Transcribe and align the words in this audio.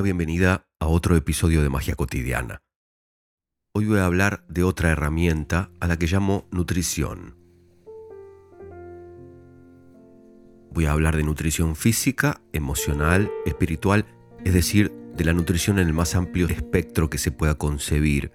bienvenida 0.00 0.68
a 0.78 0.86
otro 0.86 1.16
episodio 1.16 1.62
de 1.62 1.70
Magia 1.70 1.96
Cotidiana. 1.96 2.62
Hoy 3.74 3.86
voy 3.86 3.98
a 3.98 4.06
hablar 4.06 4.44
de 4.48 4.62
otra 4.62 4.90
herramienta 4.90 5.70
a 5.80 5.88
la 5.88 5.98
que 5.98 6.06
llamo 6.06 6.46
nutrición. 6.52 7.36
Voy 10.70 10.86
a 10.86 10.92
hablar 10.92 11.16
de 11.16 11.24
nutrición 11.24 11.74
física, 11.74 12.40
emocional, 12.52 13.30
espiritual, 13.44 14.06
es 14.44 14.54
decir, 14.54 14.92
de 15.16 15.24
la 15.24 15.32
nutrición 15.32 15.78
en 15.78 15.88
el 15.88 15.94
más 15.94 16.14
amplio 16.14 16.46
espectro 16.48 17.10
que 17.10 17.18
se 17.18 17.32
pueda 17.32 17.56
concebir, 17.56 18.30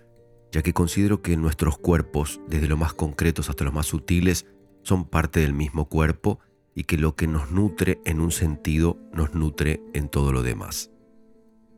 ya 0.52 0.64
que 0.64 0.74
considero 0.74 1.22
que 1.22 1.38
nuestros 1.38 1.78
cuerpos, 1.78 2.42
desde 2.48 2.68
los 2.68 2.80
más 2.80 2.94
concretos 2.94 3.50
hasta 3.50 3.64
los 3.64 3.74
más 3.74 3.86
sutiles, 3.86 4.46
son 4.82 5.06
parte 5.06 5.40
del 5.40 5.54
mismo 5.54 5.88
cuerpo 5.88 6.40
y 6.76 6.84
que 6.84 6.98
lo 6.98 7.16
que 7.16 7.28
nos 7.28 7.52
nutre 7.52 8.02
en 8.04 8.20
un 8.20 8.32
sentido 8.32 8.98
nos 9.14 9.34
nutre 9.34 9.82
en 9.94 10.10
todo 10.10 10.34
lo 10.34 10.44
demás. 10.44 10.93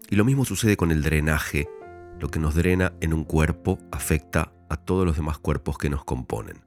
Y 0.09 0.15
lo 0.15 0.25
mismo 0.25 0.45
sucede 0.45 0.77
con 0.77 0.91
el 0.91 1.01
drenaje. 1.01 1.67
Lo 2.19 2.29
que 2.29 2.39
nos 2.39 2.55
drena 2.55 2.93
en 3.01 3.13
un 3.13 3.23
cuerpo 3.23 3.79
afecta 3.91 4.53
a 4.69 4.77
todos 4.77 5.05
los 5.05 5.15
demás 5.15 5.39
cuerpos 5.39 5.77
que 5.77 5.89
nos 5.89 6.03
componen. 6.03 6.63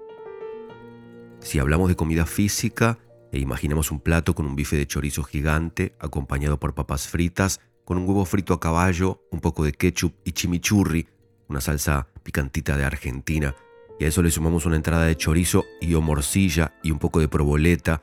Si 1.41 1.59
hablamos 1.59 1.89
de 1.89 1.97
comida 1.97 2.27
física 2.27 2.99
e 3.33 3.39
imaginamos 3.39 3.91
un 3.91 4.01
plato 4.01 4.35
con 4.35 4.47
un 4.47 4.57
bife 4.57 4.77
de 4.77 4.87
chorizo 4.87 5.23
gigante 5.23 5.95
acompañado 6.01 6.59
por 6.59 6.75
papas 6.75 7.07
fritas, 7.07 7.61
con 7.85 7.99
un 7.99 8.07
huevo 8.07 8.25
frito 8.25 8.55
a 8.55 8.61
caballo, 8.61 9.23
un 9.31 9.41
poco 9.41 9.65
de 9.65 9.73
ketchup 9.73 10.15
y 10.25 10.33
chimichurri, 10.33 11.09
una 11.49 11.61
salsa 11.61 12.09
picantita 12.23 12.77
de 12.77 12.85
Argentina, 12.85 13.55
y 13.99 14.05
a 14.05 14.09
eso 14.09 14.23
le 14.23 14.31
sumamos 14.31 14.67
una 14.67 14.77
entrada 14.77 15.05
de 15.05 15.17
chorizo 15.17 15.65
y 15.81 15.95
o 15.95 16.01
morcilla 16.01 16.75
y 16.83 16.91
un 16.91 16.99
poco 16.99 17.21
de 17.21 17.29
proboleta, 17.29 18.03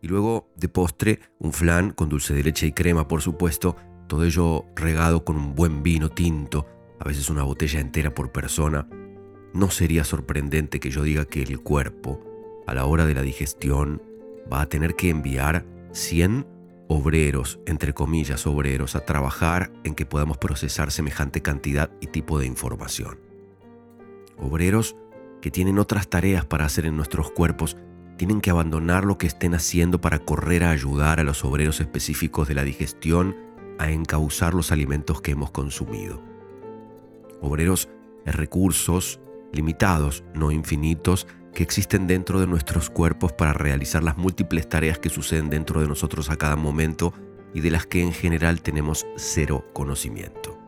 y 0.00 0.08
luego 0.08 0.52
de 0.56 0.68
postre 0.68 1.20
un 1.38 1.52
flan 1.52 1.90
con 1.90 2.08
dulce 2.08 2.34
de 2.34 2.42
leche 2.42 2.66
y 2.66 2.72
crema, 2.72 3.08
por 3.08 3.22
supuesto, 3.22 3.76
todo 4.06 4.24
ello 4.24 4.64
regado 4.76 5.24
con 5.24 5.36
un 5.36 5.54
buen 5.54 5.82
vino 5.82 6.10
tinto, 6.10 6.66
a 6.98 7.04
veces 7.04 7.30
una 7.30 7.42
botella 7.42 7.80
entera 7.80 8.14
por 8.14 8.32
persona, 8.32 8.88
no 9.52 9.70
sería 9.70 10.04
sorprendente 10.04 10.80
que 10.80 10.90
yo 10.90 11.02
diga 11.02 11.24
que 11.24 11.42
el 11.42 11.60
cuerpo, 11.60 12.20
a 12.66 12.74
la 12.74 12.86
hora 12.86 13.06
de 13.06 13.14
la 13.14 13.22
digestión, 13.22 14.02
va 14.52 14.62
a 14.62 14.68
tener 14.68 14.94
que 14.96 15.10
enviar 15.10 15.64
100 15.92 16.46
obreros, 16.88 17.60
entre 17.66 17.92
comillas 17.94 18.46
obreros, 18.46 18.96
a 18.96 19.04
trabajar 19.04 19.72
en 19.84 19.94
que 19.94 20.06
podamos 20.06 20.38
procesar 20.38 20.90
semejante 20.90 21.40
cantidad 21.40 21.90
y 22.00 22.08
tipo 22.08 22.38
de 22.38 22.46
información. 22.46 23.18
Obreros 24.36 24.96
que 25.40 25.50
tienen 25.50 25.78
otras 25.78 26.08
tareas 26.08 26.44
para 26.44 26.64
hacer 26.64 26.86
en 26.86 26.96
nuestros 26.96 27.30
cuerpos 27.30 27.76
tienen 28.16 28.40
que 28.40 28.50
abandonar 28.50 29.04
lo 29.04 29.18
que 29.18 29.26
estén 29.26 29.54
haciendo 29.54 30.00
para 30.00 30.20
correr 30.20 30.64
a 30.64 30.70
ayudar 30.70 31.20
a 31.20 31.24
los 31.24 31.44
obreros 31.44 31.80
específicos 31.80 32.48
de 32.48 32.54
la 32.54 32.64
digestión 32.64 33.36
a 33.78 33.90
encauzar 33.90 34.54
los 34.54 34.72
alimentos 34.72 35.20
que 35.20 35.32
hemos 35.32 35.50
consumido. 35.50 36.20
Obreros 37.40 37.88
recursos 38.24 39.20
limitados, 39.52 40.24
no 40.34 40.50
infinitos, 40.50 41.26
que 41.54 41.62
existen 41.62 42.06
dentro 42.06 42.40
de 42.40 42.46
nuestros 42.46 42.90
cuerpos 42.90 43.32
para 43.32 43.52
realizar 43.52 44.02
las 44.02 44.16
múltiples 44.16 44.68
tareas 44.68 44.98
que 44.98 45.08
suceden 45.08 45.50
dentro 45.50 45.80
de 45.80 45.86
nosotros 45.86 46.28
a 46.30 46.36
cada 46.36 46.56
momento 46.56 47.14
y 47.54 47.60
de 47.60 47.70
las 47.70 47.86
que 47.86 48.02
en 48.02 48.12
general 48.12 48.60
tenemos 48.60 49.06
cero 49.16 49.64
conocimiento. 49.72 50.58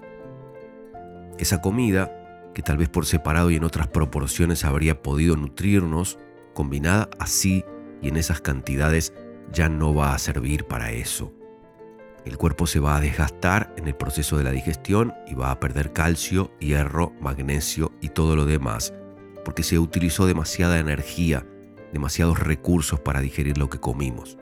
Esa 1.39 1.61
comida, 1.61 2.53
que 2.55 2.63
tal 2.63 2.79
vez 2.79 2.89
por 2.89 3.05
separado 3.05 3.51
y 3.51 3.57
en 3.57 3.65
otras 3.65 3.89
proporciones 3.89 4.65
habría 4.65 5.03
podido 5.03 5.37
nutrirnos, 5.37 6.19
combinada 6.55 7.11
así 7.19 7.65
y 8.01 8.09
en 8.09 8.17
esas 8.17 8.41
cantidades, 8.41 9.13
ya 9.53 9.69
no 9.69 9.95
va 9.95 10.15
a 10.15 10.19
servir 10.19 10.65
para 10.65 10.93
eso. 10.93 11.33
El 12.27 12.39
cuerpo 12.39 12.67
se 12.67 12.81
va 12.81 12.97
a 12.97 13.01
desgastar 13.01 13.73
en 13.77 13.87
el 13.87 13.95
proceso 13.95 14.37
de 14.37 14.43
la 14.43 14.51
digestión 14.51 15.15
y 15.29 15.35
va 15.35 15.53
a 15.53 15.61
perder 15.61 15.93
calcio, 15.93 16.51
hierro, 16.59 17.13
magnesio 17.21 17.93
y 18.01 18.09
todo 18.09 18.35
lo 18.35 18.47
demás, 18.47 18.93
porque 19.45 19.63
se 19.63 19.79
utilizó 19.79 20.27
demasiada 20.27 20.81
energía, 20.81 21.47
demasiados 21.93 22.41
recursos 22.41 22.99
para 22.99 23.21
digerir 23.21 23.59
lo 23.59 23.71
que 23.71 23.79
comimos. 23.79 24.39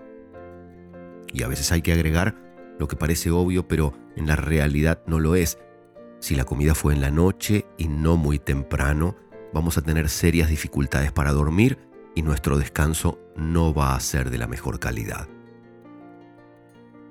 Y 1.30 1.42
a 1.42 1.48
veces 1.48 1.72
hay 1.72 1.82
que 1.82 1.92
agregar 1.92 2.34
lo 2.78 2.88
que 2.88 2.96
parece 2.96 3.30
obvio, 3.30 3.68
pero 3.68 3.92
en 4.16 4.28
la 4.28 4.36
realidad 4.36 5.02
no 5.06 5.20
lo 5.20 5.34
es. 5.34 5.58
Si 6.20 6.34
la 6.34 6.44
comida 6.44 6.74
fue 6.74 6.94
en 6.94 7.02
la 7.02 7.10
noche 7.10 7.66
y 7.76 7.88
no 7.88 8.16
muy 8.16 8.38
temprano, 8.38 9.14
vamos 9.52 9.76
a 9.76 9.82
tener 9.82 10.08
serias 10.08 10.48
dificultades 10.48 11.12
para 11.12 11.32
dormir 11.32 11.78
y 12.14 12.22
nuestro 12.22 12.56
descanso 12.56 13.20
no 13.36 13.74
va 13.74 13.94
a 13.94 14.00
ser 14.00 14.30
de 14.30 14.38
la 14.38 14.46
mejor 14.46 14.80
calidad. 14.80 15.28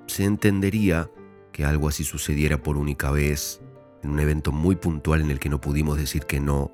Se 0.06 0.24
entendería 0.24 1.10
que 1.52 1.64
algo 1.64 1.88
así 1.88 2.04
sucediera 2.04 2.62
por 2.62 2.76
única 2.76 3.10
vez, 3.10 3.62
en 4.02 4.10
un 4.10 4.20
evento 4.20 4.52
muy 4.52 4.76
puntual 4.76 5.20
en 5.20 5.30
el 5.30 5.38
que 5.38 5.48
no 5.48 5.60
pudimos 5.60 5.96
decir 5.96 6.24
que 6.24 6.40
no, 6.40 6.72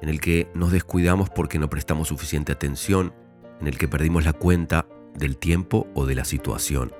en 0.00 0.08
el 0.08 0.20
que 0.20 0.48
nos 0.54 0.72
descuidamos 0.72 1.30
porque 1.30 1.58
no 1.58 1.68
prestamos 1.68 2.08
suficiente 2.08 2.52
atención, 2.52 3.14
en 3.60 3.68
el 3.68 3.78
que 3.78 3.88
perdimos 3.88 4.24
la 4.24 4.32
cuenta 4.32 4.86
del 5.14 5.36
tiempo 5.36 5.86
o 5.94 6.06
de 6.06 6.14
la 6.14 6.24
situación. 6.24 6.92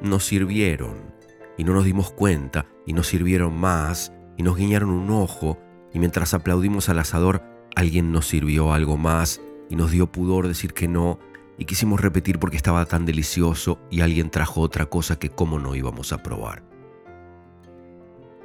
Nos 0.00 0.24
sirvieron 0.24 1.14
y 1.58 1.64
no 1.64 1.74
nos 1.74 1.84
dimos 1.84 2.10
cuenta 2.10 2.66
y 2.86 2.92
nos 2.92 3.06
sirvieron 3.06 3.58
más 3.58 4.12
y 4.36 4.42
nos 4.42 4.56
guiñaron 4.56 4.90
un 4.90 5.10
ojo 5.10 5.58
y 5.92 5.98
mientras 5.98 6.32
aplaudimos 6.32 6.88
al 6.88 6.98
asador 6.98 7.42
alguien 7.76 8.12
nos 8.12 8.26
sirvió 8.26 8.72
algo 8.72 8.96
más 8.96 9.40
y 9.68 9.76
nos 9.76 9.90
dio 9.90 10.10
pudor 10.10 10.48
decir 10.48 10.72
que 10.72 10.88
no 10.88 11.18
y 11.60 11.66
quisimos 11.66 12.00
repetir 12.00 12.38
porque 12.38 12.56
estaba 12.56 12.86
tan 12.86 13.04
delicioso 13.04 13.78
y 13.90 14.00
alguien 14.00 14.30
trajo 14.30 14.62
otra 14.62 14.86
cosa 14.86 15.18
que 15.18 15.28
cómo 15.28 15.58
no 15.58 15.74
íbamos 15.74 16.12
a 16.14 16.22
probar. 16.22 16.64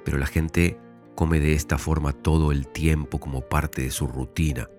Pero 0.03 0.17
la 0.17 0.27
gente 0.27 0.77
come 1.15 1.39
de 1.39 1.53
esta 1.53 1.77
forma 1.77 2.11
todo 2.11 2.51
el 2.51 2.67
tiempo 2.67 3.21
como 3.21 3.39
parte 3.39 3.81
de 3.83 3.91
su 3.91 4.05
rutina. 4.05 4.69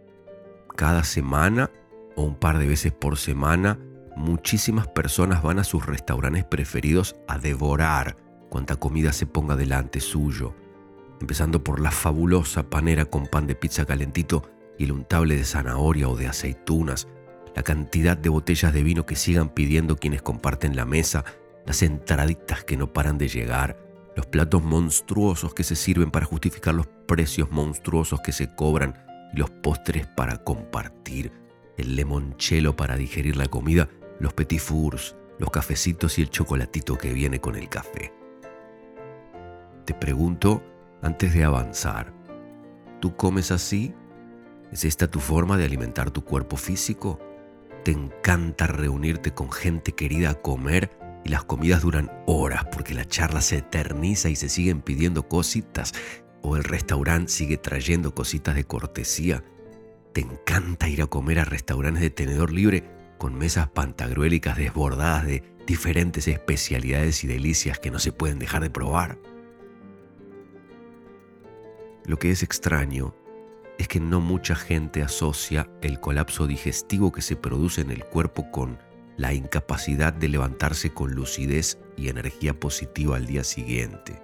Cada 0.76 1.02
semana 1.02 1.70
o 2.14 2.24
un 2.24 2.34
par 2.34 2.58
de 2.58 2.66
veces 2.66 2.92
por 2.92 3.16
semana, 3.16 3.78
muchísimas 4.16 4.86
personas 4.86 5.42
van 5.42 5.58
a 5.58 5.64
sus 5.64 5.86
restaurantes 5.86 6.44
preferidos 6.44 7.16
a 7.28 7.38
devorar 7.38 8.18
cuanta 8.50 8.76
comida 8.76 9.14
se 9.14 9.24
ponga 9.24 9.56
delante 9.56 10.00
suyo, 10.00 10.54
empezando 11.22 11.64
por 11.64 11.80
la 11.80 11.90
fabulosa 11.90 12.68
panera 12.68 13.06
con 13.06 13.28
pan 13.28 13.46
de 13.46 13.54
pizza 13.54 13.86
calentito 13.86 14.42
y 14.78 14.84
el 14.84 14.92
untable 14.92 15.36
de 15.36 15.44
zanahoria 15.44 16.06
o 16.08 16.16
de 16.16 16.26
aceitunas, 16.26 17.08
la 17.56 17.62
cantidad 17.62 18.18
de 18.18 18.28
botellas 18.28 18.74
de 18.74 18.82
vino 18.82 19.06
que 19.06 19.16
sigan 19.16 19.48
pidiendo 19.48 19.96
quienes 19.96 20.20
comparten 20.20 20.76
la 20.76 20.84
mesa, 20.84 21.24
las 21.64 21.82
entraditas 21.82 22.62
que 22.64 22.76
no 22.76 22.92
paran 22.92 23.16
de 23.16 23.28
llegar, 23.28 23.78
los 24.14 24.26
platos 24.26 24.62
monstruosos 24.62 25.54
que 25.54 25.64
se 25.64 25.74
sirven 25.74 26.10
para 26.10 26.26
justificar 26.26 26.74
los 26.74 26.86
precios 27.06 27.50
monstruosos 27.50 28.20
que 28.20 28.32
se 28.32 28.54
cobran 28.54 29.02
y 29.32 29.38
los 29.38 29.48
postres 29.48 30.06
para 30.06 30.44
compartir, 30.44 31.32
el 31.78 31.96
limoncello 31.96 32.76
para 32.76 32.94
digerir 32.94 33.36
la 33.36 33.46
comida, 33.46 33.88
los 34.20 34.34
petit 34.34 34.60
fours, 34.60 35.16
los 35.38 35.50
cafecitos 35.50 36.18
y 36.18 36.22
el 36.22 36.30
chocolatito 36.30 36.98
que 36.98 37.14
viene 37.14 37.40
con 37.40 37.56
el 37.56 37.70
café. 37.70 38.12
Te 39.86 39.94
pregunto, 39.94 40.62
antes 41.00 41.32
de 41.32 41.44
avanzar, 41.44 42.12
¿tú 43.00 43.16
comes 43.16 43.50
así? 43.50 43.94
¿Es 44.72 44.84
esta 44.84 45.08
tu 45.08 45.20
forma 45.20 45.56
de 45.56 45.64
alimentar 45.64 46.10
tu 46.10 46.22
cuerpo 46.22 46.58
físico? 46.58 47.18
Te 47.86 47.92
encanta 47.92 48.66
reunirte 48.66 49.32
con 49.32 49.52
gente 49.52 49.92
querida 49.92 50.30
a 50.30 50.34
comer 50.34 50.90
y 51.24 51.28
las 51.28 51.44
comidas 51.44 51.82
duran 51.82 52.10
horas 52.26 52.64
porque 52.72 52.94
la 52.94 53.04
charla 53.04 53.40
se 53.40 53.58
eterniza 53.58 54.28
y 54.28 54.34
se 54.34 54.48
siguen 54.48 54.80
pidiendo 54.82 55.28
cositas 55.28 55.94
o 56.42 56.56
el 56.56 56.64
restaurante 56.64 57.30
sigue 57.30 57.58
trayendo 57.58 58.12
cositas 58.12 58.56
de 58.56 58.64
cortesía. 58.64 59.44
Te 60.12 60.20
encanta 60.20 60.88
ir 60.88 61.00
a 61.00 61.06
comer 61.06 61.38
a 61.38 61.44
restaurantes 61.44 62.02
de 62.02 62.10
tenedor 62.10 62.50
libre 62.50 62.90
con 63.18 63.38
mesas 63.38 63.68
pantagruélicas 63.68 64.56
desbordadas 64.56 65.24
de 65.24 65.44
diferentes 65.64 66.26
especialidades 66.26 67.22
y 67.22 67.28
delicias 67.28 67.78
que 67.78 67.92
no 67.92 68.00
se 68.00 68.10
pueden 68.10 68.40
dejar 68.40 68.62
de 68.62 68.70
probar. 68.70 69.16
Lo 72.04 72.18
que 72.18 72.32
es 72.32 72.42
extraño 72.42 73.14
es 73.78 73.88
que 73.88 74.00
no 74.00 74.20
mucha 74.20 74.54
gente 74.54 75.02
asocia 75.02 75.68
el 75.82 76.00
colapso 76.00 76.46
digestivo 76.46 77.12
que 77.12 77.22
se 77.22 77.36
produce 77.36 77.82
en 77.82 77.90
el 77.90 78.04
cuerpo 78.04 78.50
con 78.50 78.78
la 79.16 79.32
incapacidad 79.34 80.12
de 80.12 80.28
levantarse 80.28 80.90
con 80.92 81.12
lucidez 81.14 81.78
y 81.96 82.08
energía 82.08 82.58
positiva 82.58 83.16
al 83.16 83.26
día 83.26 83.44
siguiente. 83.44 84.20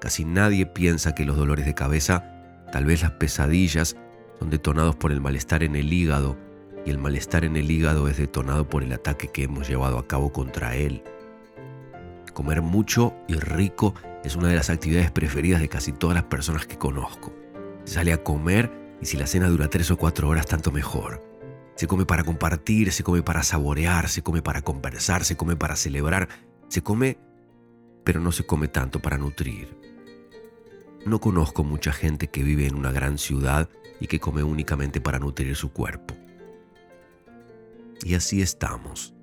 Casi 0.00 0.24
nadie 0.24 0.66
piensa 0.66 1.14
que 1.14 1.24
los 1.24 1.36
dolores 1.36 1.66
de 1.66 1.74
cabeza, 1.74 2.64
tal 2.72 2.84
vez 2.84 3.02
las 3.02 3.12
pesadillas, 3.12 3.96
son 4.38 4.50
detonados 4.50 4.94
por 4.96 5.10
el 5.10 5.20
malestar 5.20 5.62
en 5.62 5.74
el 5.74 5.92
hígado 5.92 6.36
y 6.86 6.90
el 6.90 6.98
malestar 6.98 7.44
en 7.44 7.56
el 7.56 7.70
hígado 7.70 8.08
es 8.08 8.16
detonado 8.16 8.68
por 8.68 8.84
el 8.84 8.92
ataque 8.92 9.28
que 9.28 9.44
hemos 9.44 9.68
llevado 9.68 9.98
a 9.98 10.06
cabo 10.06 10.32
contra 10.32 10.76
él. 10.76 11.02
Comer 12.34 12.62
mucho 12.62 13.14
y 13.26 13.34
rico 13.34 13.94
es 14.22 14.36
una 14.36 14.48
de 14.48 14.54
las 14.54 14.70
actividades 14.70 15.10
preferidas 15.10 15.60
de 15.60 15.68
casi 15.68 15.92
todas 15.92 16.14
las 16.14 16.24
personas 16.24 16.66
que 16.66 16.78
conozco. 16.78 17.32
Sale 17.88 18.12
a 18.12 18.22
comer 18.22 18.70
y 19.00 19.06
si 19.06 19.16
la 19.16 19.26
cena 19.26 19.48
dura 19.48 19.70
tres 19.70 19.90
o 19.90 19.96
cuatro 19.96 20.28
horas, 20.28 20.44
tanto 20.44 20.70
mejor. 20.70 21.24
Se 21.74 21.86
come 21.86 22.04
para 22.04 22.22
compartir, 22.22 22.92
se 22.92 23.02
come 23.02 23.22
para 23.22 23.42
saborear, 23.42 24.10
se 24.10 24.20
come 24.20 24.42
para 24.42 24.60
conversar, 24.60 25.24
se 25.24 25.38
come 25.38 25.56
para 25.56 25.74
celebrar, 25.74 26.28
se 26.68 26.82
come 26.82 27.16
pero 28.04 28.20
no 28.20 28.30
se 28.30 28.44
come 28.44 28.68
tanto 28.68 29.00
para 29.00 29.16
nutrir. 29.16 29.74
No 31.06 31.18
conozco 31.18 31.64
mucha 31.64 31.90
gente 31.90 32.28
que 32.28 32.42
vive 32.42 32.66
en 32.66 32.74
una 32.74 32.92
gran 32.92 33.16
ciudad 33.16 33.70
y 34.00 34.06
que 34.06 34.20
come 34.20 34.42
únicamente 34.42 35.00
para 35.00 35.18
nutrir 35.18 35.56
su 35.56 35.72
cuerpo. 35.72 36.14
Y 38.02 38.14
así 38.14 38.42
estamos. 38.42 39.14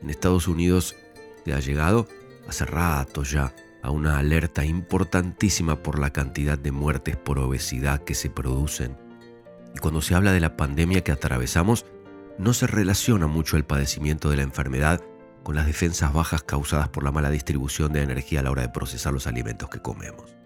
En 0.00 0.10
Estados 0.10 0.46
Unidos 0.46 0.94
se 1.44 1.52
ha 1.52 1.58
llegado 1.58 2.06
hace 2.46 2.64
rato 2.66 3.24
ya 3.24 3.52
a 3.82 3.90
una 3.90 4.18
alerta 4.18 4.64
importantísima 4.64 5.82
por 5.82 5.98
la 5.98 6.10
cantidad 6.10 6.58
de 6.58 6.72
muertes 6.72 7.16
por 7.16 7.38
obesidad 7.38 8.02
que 8.02 8.14
se 8.14 8.30
producen. 8.30 8.96
Y 9.74 9.78
cuando 9.78 10.02
se 10.02 10.14
habla 10.14 10.32
de 10.32 10.40
la 10.40 10.56
pandemia 10.56 11.02
que 11.02 11.12
atravesamos, 11.12 11.86
no 12.38 12.52
se 12.52 12.66
relaciona 12.66 13.26
mucho 13.26 13.56
el 13.56 13.64
padecimiento 13.64 14.30
de 14.30 14.36
la 14.36 14.42
enfermedad 14.42 15.00
con 15.42 15.54
las 15.54 15.66
defensas 15.66 16.12
bajas 16.12 16.42
causadas 16.42 16.88
por 16.88 17.04
la 17.04 17.12
mala 17.12 17.30
distribución 17.30 17.92
de 17.92 18.02
energía 18.02 18.40
a 18.40 18.42
la 18.42 18.50
hora 18.50 18.62
de 18.62 18.68
procesar 18.68 19.12
los 19.12 19.26
alimentos 19.26 19.68
que 19.68 19.80
comemos. 19.80 20.36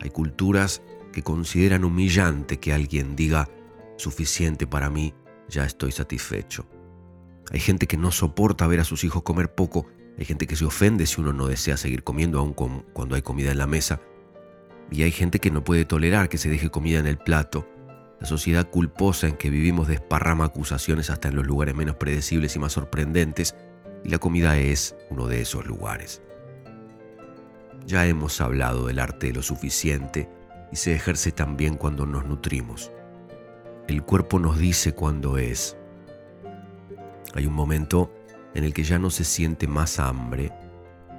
Hay 0.00 0.10
culturas 0.10 0.82
que 1.12 1.22
consideran 1.22 1.84
humillante 1.84 2.58
que 2.58 2.72
alguien 2.72 3.14
diga, 3.14 3.48
suficiente 3.96 4.66
para 4.66 4.90
mí, 4.90 5.14
ya 5.48 5.64
estoy 5.64 5.92
satisfecho. 5.92 6.66
Hay 7.50 7.60
gente 7.60 7.86
que 7.86 7.96
no 7.96 8.10
soporta 8.10 8.66
ver 8.66 8.80
a 8.80 8.84
sus 8.84 9.04
hijos 9.04 9.22
comer 9.22 9.54
poco, 9.54 9.86
hay 10.18 10.24
gente 10.24 10.46
que 10.46 10.56
se 10.56 10.64
ofende 10.64 11.06
si 11.06 11.20
uno 11.20 11.32
no 11.32 11.46
desea 11.46 11.76
seguir 11.76 12.02
comiendo 12.02 12.38
aun 12.38 12.52
cuando 12.52 13.14
hay 13.14 13.22
comida 13.22 13.50
en 13.50 13.58
la 13.58 13.66
mesa, 13.66 14.00
y 14.90 15.02
hay 15.02 15.10
gente 15.10 15.38
que 15.38 15.50
no 15.50 15.64
puede 15.64 15.84
tolerar 15.84 16.28
que 16.28 16.38
se 16.38 16.50
deje 16.50 16.70
comida 16.70 16.98
en 16.98 17.06
el 17.06 17.18
plato. 17.18 17.66
La 18.20 18.26
sociedad 18.26 18.68
culposa 18.68 19.26
en 19.26 19.36
que 19.36 19.50
vivimos 19.50 19.88
desparrama 19.88 20.44
acusaciones 20.44 21.10
hasta 21.10 21.28
en 21.28 21.36
los 21.36 21.46
lugares 21.46 21.74
menos 21.74 21.96
predecibles 21.96 22.54
y 22.54 22.58
más 22.58 22.72
sorprendentes, 22.72 23.54
y 24.04 24.10
la 24.10 24.18
comida 24.18 24.58
es 24.58 24.94
uno 25.10 25.26
de 25.26 25.40
esos 25.40 25.66
lugares. 25.66 26.22
Ya 27.86 28.06
hemos 28.06 28.40
hablado 28.40 28.86
del 28.86 28.98
arte 28.98 29.32
lo 29.32 29.42
suficiente 29.42 30.28
y 30.70 30.76
se 30.76 30.94
ejerce 30.94 31.32
también 31.32 31.76
cuando 31.76 32.06
nos 32.06 32.26
nutrimos. 32.26 32.92
El 33.88 34.02
cuerpo 34.02 34.38
nos 34.38 34.58
dice 34.58 34.92
cuándo 34.92 35.38
es. 35.38 35.76
Hay 37.34 37.46
un 37.46 37.54
momento 37.54 38.12
en 38.54 38.64
el 38.64 38.74
que 38.74 38.84
ya 38.84 38.98
no 38.98 39.10
se 39.10 39.24
siente 39.24 39.66
más 39.66 39.98
hambre, 39.98 40.52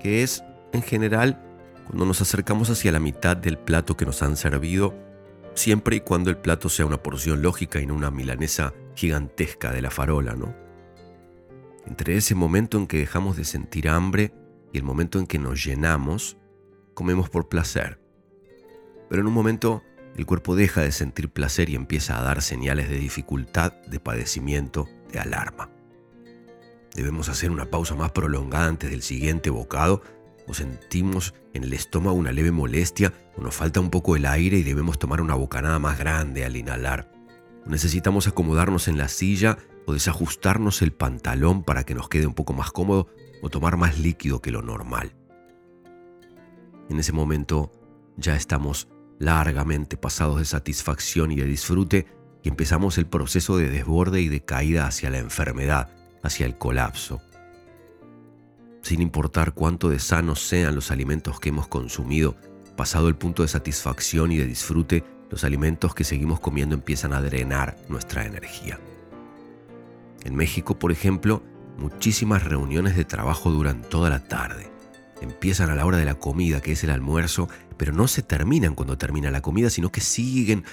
que 0.02 0.24
es, 0.24 0.44
en 0.72 0.82
general, 0.82 1.42
cuando 1.86 2.06
nos 2.06 2.22
acercamos 2.22 2.70
hacia 2.70 2.92
la 2.92 3.00
mitad 3.00 3.36
del 3.36 3.58
plato 3.58 3.98
que 3.98 4.06
nos 4.06 4.22
han 4.22 4.38
servido, 4.38 4.94
siempre 5.54 5.98
y 5.98 6.02
cuando 6.02 6.30
el 6.30 6.38
plato 6.38 6.70
sea 6.70 6.86
una 6.86 7.02
porción 7.02 7.42
lógica 7.42 7.80
y 7.80 7.86
no 7.86 7.96
una 7.96 8.12
milanesa 8.12 8.74
gigantesca 8.96 9.72
de 9.72 9.82
la 9.82 9.92
farola, 9.92 10.36
¿no? 10.36 10.56
Entre 11.86 12.16
ese 12.16 12.36
momento 12.36 12.78
en 12.78 12.88
que 12.88 12.98
dejamos 12.98 13.36
de 13.36 13.44
sentir 13.44 13.90
hambre 13.90 14.34
y 14.72 14.78
el 14.78 14.84
momento 14.84 15.20
en 15.20 15.28
que 15.28 15.40
nos 15.40 15.64
llenamos, 15.64 16.38
comemos 16.94 17.30
por 17.30 17.50
placer. 17.50 18.00
Pero 19.10 19.22
en 19.22 19.28
un 19.28 19.34
momento 19.34 19.84
el 20.16 20.26
cuerpo 20.26 20.56
deja 20.56 20.82
de 20.82 20.92
sentir 20.92 21.30
placer 21.30 21.70
y 21.70 21.76
empieza 21.76 22.18
a 22.18 22.24
dar 22.24 22.42
señales 22.42 22.90
de 22.90 22.98
dificultad, 22.98 23.74
de 23.88 24.00
padecimiento, 24.00 24.88
de 25.12 25.20
alarma. 25.20 25.73
Debemos 26.96 27.30
hacer 27.30 27.52
una 27.52 27.66
pausa 27.66 27.96
más 27.96 28.12
prolongada 28.12 28.68
antes 28.68 28.92
del 28.92 29.02
siguiente 29.02 29.50
bocado 29.50 30.02
o 30.48 30.54
sentimos 30.54 31.34
en 31.54 31.64
el 31.64 31.74
estómago 31.74 32.16
una 32.16 32.32
leve 32.32 32.52
molestia 32.52 33.14
o 33.36 33.42
nos 33.42 33.56
falta 33.56 33.80
un 33.80 33.90
poco 33.90 34.16
el 34.16 34.26
aire 34.26 34.58
y 34.58 34.64
debemos 34.64 35.00
tomar 35.00 35.22
una 35.22 35.36
bocanada 35.36 35.80
más 35.80 35.98
grande 35.98 36.46
al 36.46 36.56
inhalar. 36.56 37.12
necesitamos 37.66 38.28
acomodarnos 38.28 38.88
en 38.88 38.98
la 38.98 39.08
silla 39.08 39.58
o 39.86 39.94
desajustarnos 39.94 40.82
el 40.82 40.92
pantalón 40.92 41.64
para 41.64 41.84
que 41.84 41.96
nos 41.96 42.10
quede 42.10 42.28
un 42.28 42.34
poco 42.34 42.54
más 42.54 42.72
cómodo 42.72 43.08
o 43.42 43.50
tomar 43.50 43.78
más 43.78 44.00
líquido 44.00 44.42
que 44.42 44.52
lo 44.52 44.62
normal. 44.62 45.16
En 46.90 47.00
ese 47.00 47.14
momento 47.14 47.72
ya 48.18 48.36
estamos 48.36 48.90
largamente 49.20 49.98
pasados 49.98 50.40
de 50.40 50.46
satisfacción 50.46 51.32
y 51.32 51.38
de 51.38 51.46
disfrute 51.46 52.06
y 52.44 52.50
empezamos 52.50 52.98
el 52.98 53.06
proceso 53.06 53.58
de 53.58 53.70
desborde 53.70 54.22
y 54.22 54.28
de 54.28 54.44
caída 54.44 54.86
hacia 54.86 55.10
la 55.10 55.20
enfermedad, 55.20 55.90
hacia 56.24 56.46
el 56.46 56.58
colapso. 56.58 57.22
Sin 58.82 59.02
importar 59.02 59.54
cuánto 59.54 59.90
de 59.90 60.00
sanos 60.00 60.42
sean 60.42 60.76
los 60.76 60.92
alimentos 60.92 61.40
que 61.40 61.50
hemos 61.50 61.68
consumido, 61.68 62.36
pasado 62.76 63.08
el 63.08 63.16
punto 63.16 63.44
de 63.44 63.48
satisfacción 63.48 64.32
y 64.32 64.38
de 64.38 64.46
disfrute, 64.46 65.04
los 65.30 65.44
alimentos 65.44 65.96
que 65.96 66.04
seguimos 66.04 66.40
comiendo 66.40 66.76
empiezan 66.76 67.14
a 67.14 67.22
drenar 67.22 67.78
nuestra 67.88 68.26
energía. 68.26 68.80
En 70.24 70.36
México, 70.36 70.78
por 70.80 70.92
ejemplo, 70.92 71.44
muchísimas 71.78 72.44
reuniones 72.44 72.96
de 72.96 73.06
trabajo 73.06 73.52
duran 73.52 73.82
toda 73.82 74.10
la 74.10 74.28
tarde. 74.28 74.72
Empiezan 75.22 75.70
a 75.70 75.76
la 75.76 75.86
hora 75.86 75.98
de 75.98 76.06
la 76.06 76.16
comida, 76.16 76.62
que 76.62 76.74
es 76.74 76.84
el 76.84 76.90
almuerzo, 76.90 77.48
pero 77.78 77.94
no 77.94 78.08
se 78.08 78.22
terminan 78.22 78.76
cuando 78.76 78.98
termina 78.98 79.32
la 79.32 79.42
comida, 79.42 79.70
sino 79.70 79.92
que 79.92 80.02
siguen 80.02 80.66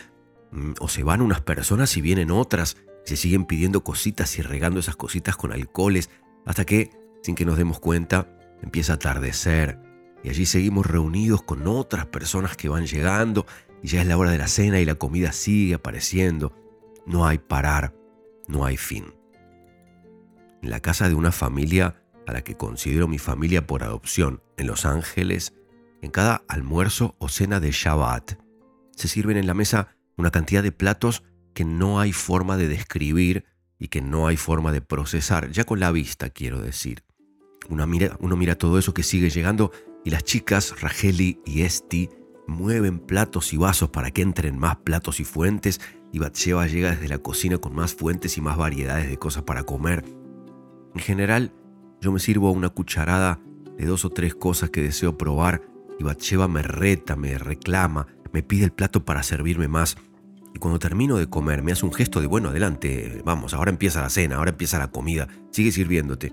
mm, 0.50 0.72
o 0.80 0.88
se 0.88 1.04
van 1.04 1.22
unas 1.22 1.40
personas 1.40 1.96
y 1.96 2.00
vienen 2.00 2.30
otras, 2.30 2.76
se 3.10 3.16
siguen 3.16 3.44
pidiendo 3.44 3.82
cositas 3.82 4.38
y 4.38 4.42
regando 4.42 4.78
esas 4.78 4.94
cositas 4.94 5.36
con 5.36 5.52
alcoholes, 5.52 6.10
hasta 6.46 6.64
que, 6.64 6.90
sin 7.24 7.34
que 7.34 7.44
nos 7.44 7.58
demos 7.58 7.80
cuenta, 7.80 8.28
empieza 8.62 8.92
a 8.92 8.94
atardecer 8.94 9.80
y 10.22 10.28
allí 10.28 10.46
seguimos 10.46 10.86
reunidos 10.86 11.42
con 11.42 11.66
otras 11.66 12.06
personas 12.06 12.56
que 12.56 12.68
van 12.68 12.86
llegando 12.86 13.46
y 13.82 13.88
ya 13.88 14.02
es 14.02 14.06
la 14.06 14.16
hora 14.16 14.30
de 14.30 14.38
la 14.38 14.46
cena 14.46 14.78
y 14.78 14.84
la 14.84 14.94
comida 14.94 15.32
sigue 15.32 15.74
apareciendo. 15.74 16.54
No 17.04 17.26
hay 17.26 17.38
parar, 17.38 17.96
no 18.46 18.64
hay 18.64 18.76
fin. 18.76 19.12
En 20.62 20.70
la 20.70 20.78
casa 20.78 21.08
de 21.08 21.16
una 21.16 21.32
familia 21.32 22.04
a 22.28 22.32
la 22.32 22.44
que 22.44 22.56
considero 22.56 23.08
mi 23.08 23.18
familia 23.18 23.66
por 23.66 23.82
adopción 23.82 24.40
en 24.56 24.68
Los 24.68 24.86
Ángeles, 24.86 25.52
en 26.00 26.12
cada 26.12 26.44
almuerzo 26.46 27.16
o 27.18 27.28
cena 27.28 27.58
de 27.58 27.72
Shabbat, 27.72 28.38
se 28.94 29.08
sirven 29.08 29.36
en 29.36 29.48
la 29.48 29.54
mesa 29.54 29.96
una 30.16 30.30
cantidad 30.30 30.62
de 30.62 30.70
platos 30.70 31.24
que 31.54 31.64
no 31.64 32.00
hay 32.00 32.12
forma 32.12 32.56
de 32.56 32.68
describir 32.68 33.44
y 33.78 33.88
que 33.88 34.02
no 34.02 34.26
hay 34.26 34.36
forma 34.36 34.72
de 34.72 34.80
procesar, 34.80 35.50
ya 35.50 35.64
con 35.64 35.80
la 35.80 35.90
vista 35.90 36.30
quiero 36.30 36.60
decir. 36.60 37.02
Uno 37.68 37.86
mira, 37.86 38.56
todo 38.56 38.78
eso 38.78 38.94
que 38.94 39.02
sigue 39.02 39.30
llegando 39.30 39.72
y 40.04 40.10
las 40.10 40.24
chicas, 40.24 40.80
Racheli 40.80 41.40
y 41.44 41.62
Esti, 41.62 42.08
mueven 42.46 42.98
platos 42.98 43.52
y 43.52 43.56
vasos 43.56 43.90
para 43.90 44.10
que 44.10 44.22
entren 44.22 44.58
más 44.58 44.76
platos 44.76 45.20
y 45.20 45.24
fuentes 45.24 45.80
y 46.12 46.18
Batsheva 46.18 46.66
llega 46.66 46.90
desde 46.90 47.08
la 47.08 47.18
cocina 47.18 47.58
con 47.58 47.74
más 47.74 47.94
fuentes 47.94 48.36
y 48.36 48.40
más 48.40 48.56
variedades 48.56 49.08
de 49.08 49.18
cosas 49.18 49.44
para 49.44 49.62
comer. 49.62 50.04
En 50.94 51.00
general, 51.00 51.52
yo 52.00 52.10
me 52.10 52.18
sirvo 52.18 52.50
una 52.50 52.70
cucharada 52.70 53.40
de 53.76 53.86
dos 53.86 54.04
o 54.04 54.10
tres 54.10 54.34
cosas 54.34 54.70
que 54.70 54.82
deseo 54.82 55.16
probar 55.16 55.62
y 55.98 56.04
Batsheva 56.04 56.48
me 56.48 56.62
reta, 56.62 57.14
me 57.14 57.38
reclama, 57.38 58.08
me 58.32 58.42
pide 58.42 58.64
el 58.64 58.72
plato 58.72 59.04
para 59.04 59.22
servirme 59.22 59.68
más. 59.68 59.96
Y 60.54 60.58
cuando 60.58 60.78
termino 60.78 61.16
de 61.16 61.28
comer, 61.28 61.62
me 61.62 61.72
hace 61.72 61.86
un 61.86 61.92
gesto 61.92 62.20
de, 62.20 62.26
bueno, 62.26 62.48
adelante, 62.48 63.22
vamos, 63.24 63.54
ahora 63.54 63.70
empieza 63.70 64.02
la 64.02 64.10
cena, 64.10 64.36
ahora 64.36 64.50
empieza 64.50 64.78
la 64.78 64.90
comida, 64.90 65.28
sigue 65.50 65.72
sirviéndote. 65.72 66.32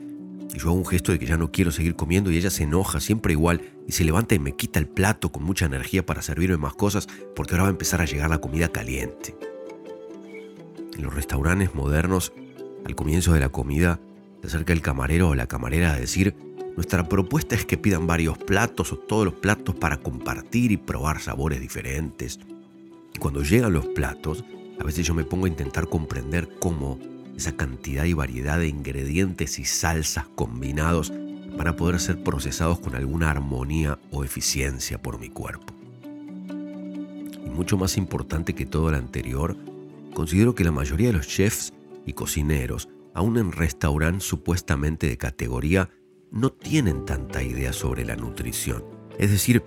Y 0.53 0.59
yo 0.59 0.69
hago 0.69 0.77
un 0.77 0.86
gesto 0.86 1.12
de 1.12 1.19
que 1.19 1.25
ya 1.25 1.38
no 1.38 1.51
quiero 1.51 1.71
seguir 1.71 1.95
comiendo 1.95 2.31
y 2.31 2.38
ella 2.38 2.50
se 2.50 2.63
enoja 2.63 3.00
siempre 3.00 3.33
igual 3.33 3.62
y 3.86 3.91
se 3.91 4.03
levanta 4.03 4.33
y 4.33 4.39
me 4.39 4.55
quita 4.55 4.79
el 4.79 4.88
plato 4.88 5.31
con 5.31 5.43
mucha 5.43 5.65
energía 5.65 6.05
para 6.05 6.21
servirme 6.21 6.57
más 6.57 6.74
cosas 6.74 7.07
porque 7.36 7.53
ahora 7.53 7.63
va 7.63 7.69
a 7.69 7.71
empezar 7.71 8.01
a 8.01 8.05
llegar 8.05 8.29
la 8.29 8.39
comida 8.39 8.69
caliente. 8.69 9.36
En 10.95 11.03
los 11.03 11.13
restaurantes 11.13 11.75
modernos, 11.75 12.33
al 12.86 12.95
comienzo 12.95 13.33
de 13.33 13.39
la 13.39 13.50
comida, 13.50 14.00
se 14.41 14.47
acerca 14.47 14.74
el 14.74 14.81
camarero 14.81 15.29
o 15.29 15.36
la 15.36 15.47
camarera 15.47 15.93
a 15.93 16.00
decir, 16.00 16.36
nuestra 16.75 17.07
propuesta 17.07 17.55
es 17.55 17.65
que 17.65 17.77
pidan 17.77 18.07
varios 18.07 18.38
platos 18.38 18.93
o 18.93 18.97
todos 18.97 19.25
los 19.25 19.33
platos 19.33 19.75
para 19.75 19.97
compartir 19.97 20.71
y 20.71 20.77
probar 20.77 21.19
sabores 21.19 21.59
diferentes. 21.59 22.39
Y 23.17 23.19
cuando 23.19 23.41
llegan 23.41 23.74
los 23.74 23.88
platos, 23.88 24.45
a 24.79 24.83
veces 24.83 25.07
yo 25.07 25.15
me 25.15 25.24
pongo 25.24 25.45
a 25.45 25.50
intentar 25.50 25.89
comprender 25.89 26.47
cómo 26.59 27.00
esa 27.36 27.57
cantidad 27.57 28.05
y 28.05 28.13
variedad 28.13 28.59
de 28.59 28.67
ingredientes 28.67 29.57
y 29.57 29.65
salsas 29.65 30.27
combinados 30.36 31.12
van 31.57 31.67
a 31.67 31.75
poder 31.75 32.00
ser 32.00 32.21
procesados 32.21 32.79
con 32.79 32.93
alguna 32.93 33.31
armonía 33.31 33.97
o 34.12 34.24
eficiencia 34.24 35.01
por 35.01 35.19
mi 35.19 35.29
cuerpo. 35.29 35.74
Y 37.43 37.50
mucho 37.50 37.75
más 37.75 37.97
importante 37.97 38.53
que 38.53 38.67
todo 38.67 38.91
lo 38.91 38.97
anterior, 38.97 39.57
considero 40.13 40.53
que 40.53 40.63
la 40.63 40.71
mayoría 40.71 41.07
de 41.07 41.17
los 41.17 41.27
chefs 41.27 41.74
y 42.05 42.13
cocineros, 42.13 42.88
aún 43.15 43.39
en 43.39 43.51
restaurantes 43.51 44.27
supuestamente 44.27 45.07
de 45.07 45.17
categoría, 45.17 45.89
no 46.29 46.51
tienen 46.51 47.03
tanta 47.03 47.41
idea 47.41 47.74
sobre 47.74 48.05
la 48.05 48.15
nutrición. 48.15 48.83
Es 49.17 49.31
decir, 49.31 49.63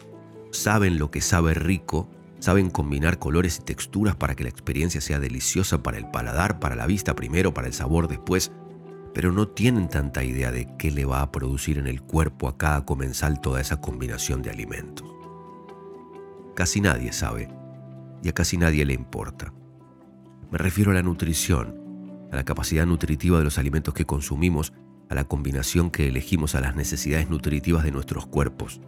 saben 0.52 1.00
lo 1.00 1.10
que 1.10 1.20
sabe 1.20 1.54
rico, 1.54 2.08
Saben 2.40 2.70
combinar 2.70 3.18
colores 3.18 3.58
y 3.58 3.64
texturas 3.64 4.16
para 4.16 4.34
que 4.34 4.44
la 4.44 4.50
experiencia 4.50 5.00
sea 5.00 5.20
deliciosa 5.20 5.82
para 5.82 5.98
el 5.98 6.10
paladar, 6.10 6.58
para 6.58 6.74
la 6.74 6.86
vista 6.86 7.14
primero, 7.14 7.52
para 7.54 7.68
el 7.68 7.74
sabor 7.74 8.08
después, 8.08 8.50
pero 9.12 9.30
no 9.30 9.48
tienen 9.48 9.88
tanta 9.88 10.24
idea 10.24 10.50
de 10.50 10.68
qué 10.78 10.90
le 10.90 11.04
va 11.04 11.20
a 11.20 11.30
producir 11.32 11.78
en 11.78 11.86
el 11.86 12.00
cuerpo 12.00 12.48
a 12.48 12.56
cada 12.56 12.86
comensal 12.86 13.40
toda 13.40 13.60
esa 13.60 13.80
combinación 13.80 14.40
de 14.40 14.50
alimentos. 14.50 15.06
Casi 16.54 16.80
nadie 16.80 17.12
sabe 17.12 17.48
y 18.22 18.28
a 18.28 18.32
casi 18.32 18.56
nadie 18.56 18.84
le 18.84 18.94
importa. 18.94 19.52
Me 20.50 20.58
refiero 20.58 20.90
a 20.90 20.94
la 20.94 21.02
nutrición, 21.02 22.28
a 22.32 22.36
la 22.36 22.44
capacidad 22.44 22.86
nutritiva 22.86 23.38
de 23.38 23.44
los 23.44 23.58
alimentos 23.58 23.94
que 23.94 24.06
consumimos 24.06 24.72
a 25.10 25.14
la 25.14 25.24
combinación 25.24 25.90
que 25.90 26.08
elegimos 26.08 26.54
a 26.54 26.60
las 26.60 26.76
necesidades 26.76 27.28
nutritivas 27.28 27.84
de 27.84 27.90
nuestros 27.90 28.26
cuerpos. 28.26 28.80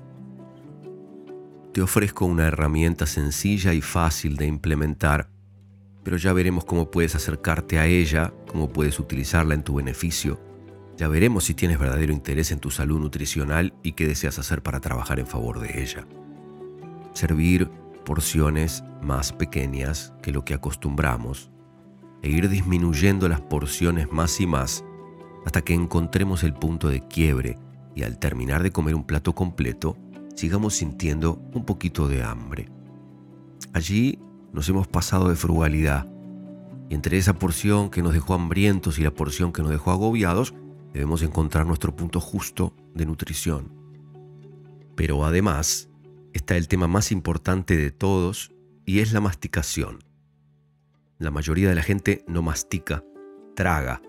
Te 1.72 1.80
ofrezco 1.80 2.26
una 2.26 2.48
herramienta 2.48 3.06
sencilla 3.06 3.72
y 3.72 3.80
fácil 3.80 4.36
de 4.36 4.46
implementar, 4.46 5.30
pero 6.04 6.18
ya 6.18 6.34
veremos 6.34 6.66
cómo 6.66 6.90
puedes 6.90 7.14
acercarte 7.14 7.78
a 7.78 7.86
ella, 7.86 8.34
cómo 8.46 8.68
puedes 8.68 9.00
utilizarla 9.00 9.54
en 9.54 9.62
tu 9.62 9.76
beneficio. 9.76 10.38
Ya 10.98 11.08
veremos 11.08 11.44
si 11.44 11.54
tienes 11.54 11.78
verdadero 11.78 12.12
interés 12.12 12.52
en 12.52 12.58
tu 12.58 12.70
salud 12.70 13.00
nutricional 13.00 13.72
y 13.82 13.92
qué 13.92 14.06
deseas 14.06 14.38
hacer 14.38 14.62
para 14.62 14.80
trabajar 14.80 15.18
en 15.18 15.26
favor 15.26 15.60
de 15.60 15.82
ella. 15.82 16.06
Servir 17.14 17.70
porciones 18.04 18.84
más 19.00 19.32
pequeñas 19.32 20.12
que 20.22 20.32
lo 20.32 20.44
que 20.44 20.52
acostumbramos 20.52 21.50
e 22.20 22.28
ir 22.28 22.50
disminuyendo 22.50 23.30
las 23.30 23.40
porciones 23.40 24.12
más 24.12 24.40
y 24.42 24.46
más 24.46 24.84
hasta 25.46 25.62
que 25.62 25.72
encontremos 25.72 26.44
el 26.44 26.52
punto 26.52 26.90
de 26.90 27.00
quiebre 27.08 27.58
y 27.94 28.02
al 28.02 28.18
terminar 28.18 28.62
de 28.62 28.72
comer 28.72 28.94
un 28.94 29.04
plato 29.04 29.34
completo, 29.34 29.96
sigamos 30.34 30.74
sintiendo 30.74 31.40
un 31.52 31.64
poquito 31.64 32.08
de 32.08 32.22
hambre. 32.22 32.68
Allí 33.72 34.18
nos 34.52 34.68
hemos 34.68 34.88
pasado 34.88 35.28
de 35.28 35.36
frugalidad 35.36 36.08
y 36.88 36.94
entre 36.94 37.16
esa 37.16 37.38
porción 37.38 37.90
que 37.90 38.02
nos 38.02 38.12
dejó 38.12 38.34
hambrientos 38.34 38.98
y 38.98 39.02
la 39.02 39.14
porción 39.14 39.52
que 39.52 39.62
nos 39.62 39.70
dejó 39.70 39.92
agobiados, 39.92 40.54
debemos 40.92 41.22
encontrar 41.22 41.66
nuestro 41.66 41.96
punto 41.96 42.20
justo 42.20 42.74
de 42.94 43.06
nutrición. 43.06 43.72
Pero 44.94 45.24
además 45.24 45.88
está 46.34 46.56
el 46.56 46.68
tema 46.68 46.88
más 46.88 47.10
importante 47.10 47.76
de 47.76 47.90
todos 47.90 48.52
y 48.84 48.98
es 48.98 49.12
la 49.12 49.20
masticación. 49.20 50.04
La 51.18 51.30
mayoría 51.30 51.68
de 51.68 51.74
la 51.74 51.82
gente 51.82 52.24
no 52.26 52.42
mastica, 52.42 53.04
traga. 53.54 54.02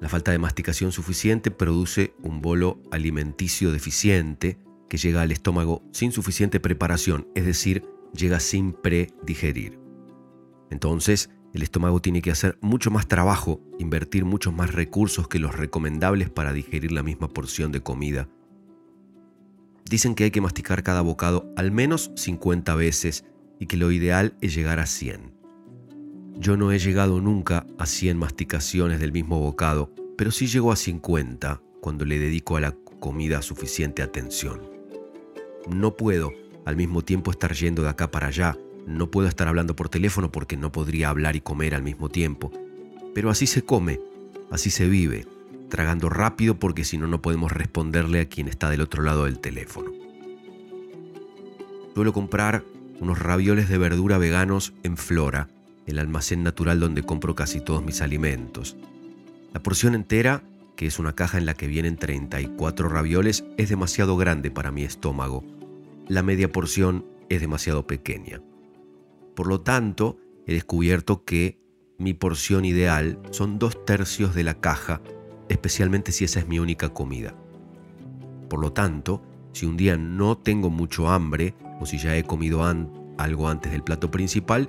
La 0.00 0.08
falta 0.08 0.32
de 0.32 0.38
masticación 0.38 0.92
suficiente 0.92 1.50
produce 1.50 2.14
un 2.22 2.42
bolo 2.42 2.82
alimenticio 2.90 3.70
deficiente 3.70 4.58
que 4.92 4.98
llega 4.98 5.22
al 5.22 5.32
estómago 5.32 5.82
sin 5.90 6.12
suficiente 6.12 6.60
preparación, 6.60 7.26
es 7.34 7.46
decir, 7.46 7.82
llega 8.14 8.38
sin 8.40 8.74
predigerir. 8.74 9.78
Entonces, 10.68 11.30
el 11.54 11.62
estómago 11.62 12.02
tiene 12.02 12.20
que 12.20 12.30
hacer 12.30 12.58
mucho 12.60 12.90
más 12.90 13.08
trabajo, 13.08 13.62
invertir 13.78 14.26
muchos 14.26 14.52
más 14.52 14.74
recursos 14.74 15.28
que 15.28 15.38
los 15.38 15.56
recomendables 15.56 16.28
para 16.28 16.52
digerir 16.52 16.92
la 16.92 17.02
misma 17.02 17.30
porción 17.30 17.72
de 17.72 17.80
comida. 17.80 18.28
Dicen 19.88 20.14
que 20.14 20.24
hay 20.24 20.30
que 20.30 20.42
masticar 20.42 20.82
cada 20.82 21.00
bocado 21.00 21.50
al 21.56 21.72
menos 21.72 22.12
50 22.16 22.74
veces 22.74 23.24
y 23.58 23.68
que 23.68 23.78
lo 23.78 23.92
ideal 23.92 24.36
es 24.42 24.54
llegar 24.54 24.78
a 24.78 24.84
100. 24.84 25.32
Yo 26.36 26.58
no 26.58 26.70
he 26.70 26.78
llegado 26.78 27.18
nunca 27.22 27.64
a 27.78 27.86
100 27.86 28.18
masticaciones 28.18 29.00
del 29.00 29.12
mismo 29.12 29.40
bocado, 29.40 29.90
pero 30.18 30.30
sí 30.30 30.48
llego 30.48 30.70
a 30.70 30.76
50 30.76 31.62
cuando 31.80 32.04
le 32.04 32.18
dedico 32.18 32.58
a 32.58 32.60
la 32.60 32.72
comida 33.00 33.40
suficiente 33.40 34.02
atención. 34.02 34.71
No 35.68 35.96
puedo 35.96 36.32
al 36.64 36.76
mismo 36.76 37.02
tiempo 37.02 37.30
estar 37.30 37.52
yendo 37.54 37.82
de 37.82 37.88
acá 37.88 38.10
para 38.10 38.28
allá, 38.28 38.56
no 38.86 39.10
puedo 39.10 39.28
estar 39.28 39.48
hablando 39.48 39.76
por 39.76 39.88
teléfono 39.88 40.30
porque 40.32 40.56
no 40.56 40.72
podría 40.72 41.08
hablar 41.08 41.36
y 41.36 41.40
comer 41.40 41.74
al 41.74 41.82
mismo 41.82 42.08
tiempo. 42.08 42.50
Pero 43.14 43.30
así 43.30 43.46
se 43.46 43.62
come, 43.62 44.00
así 44.50 44.70
se 44.70 44.88
vive, 44.88 45.26
tragando 45.68 46.08
rápido 46.08 46.58
porque 46.58 46.84
si 46.84 46.98
no 46.98 47.06
no 47.06 47.22
podemos 47.22 47.52
responderle 47.52 48.20
a 48.20 48.28
quien 48.28 48.48
está 48.48 48.70
del 48.70 48.80
otro 48.80 49.02
lado 49.02 49.24
del 49.24 49.38
teléfono. 49.38 49.90
Suelo 51.94 52.12
comprar 52.12 52.64
unos 53.00 53.18
ravioles 53.18 53.68
de 53.68 53.78
verdura 53.78 54.18
veganos 54.18 54.72
en 54.82 54.96
Flora, 54.96 55.48
el 55.86 55.98
almacén 55.98 56.42
natural 56.42 56.80
donde 56.80 57.02
compro 57.02 57.34
casi 57.34 57.60
todos 57.60 57.84
mis 57.84 58.00
alimentos. 58.00 58.76
La 59.52 59.62
porción 59.62 59.94
entera, 59.94 60.42
que 60.76 60.86
es 60.86 60.98
una 60.98 61.14
caja 61.14 61.38
en 61.38 61.46
la 61.46 61.54
que 61.54 61.66
vienen 61.66 61.96
34 61.96 62.88
ravioles, 62.88 63.44
es 63.56 63.68
demasiado 63.68 64.16
grande 64.16 64.50
para 64.50 64.72
mi 64.72 64.82
estómago. 64.82 65.44
La 66.08 66.22
media 66.22 66.50
porción 66.50 67.06
es 67.28 67.40
demasiado 67.40 67.86
pequeña. 67.86 68.42
Por 69.34 69.46
lo 69.46 69.60
tanto, 69.60 70.18
he 70.46 70.52
descubierto 70.52 71.24
que 71.24 71.58
mi 71.98 72.14
porción 72.14 72.64
ideal 72.64 73.18
son 73.30 73.58
dos 73.58 73.84
tercios 73.84 74.34
de 74.34 74.44
la 74.44 74.60
caja, 74.60 75.00
especialmente 75.48 76.12
si 76.12 76.24
esa 76.24 76.40
es 76.40 76.48
mi 76.48 76.58
única 76.58 76.88
comida. 76.90 77.34
Por 78.48 78.60
lo 78.60 78.72
tanto, 78.72 79.22
si 79.52 79.66
un 79.66 79.76
día 79.76 79.96
no 79.96 80.36
tengo 80.36 80.68
mucho 80.70 81.08
hambre 81.08 81.54
o 81.80 81.86
si 81.86 81.98
ya 81.98 82.16
he 82.16 82.24
comido 82.24 82.62
algo 83.18 83.48
antes 83.48 83.72
del 83.72 83.82
plato 83.82 84.10
principal, 84.10 84.68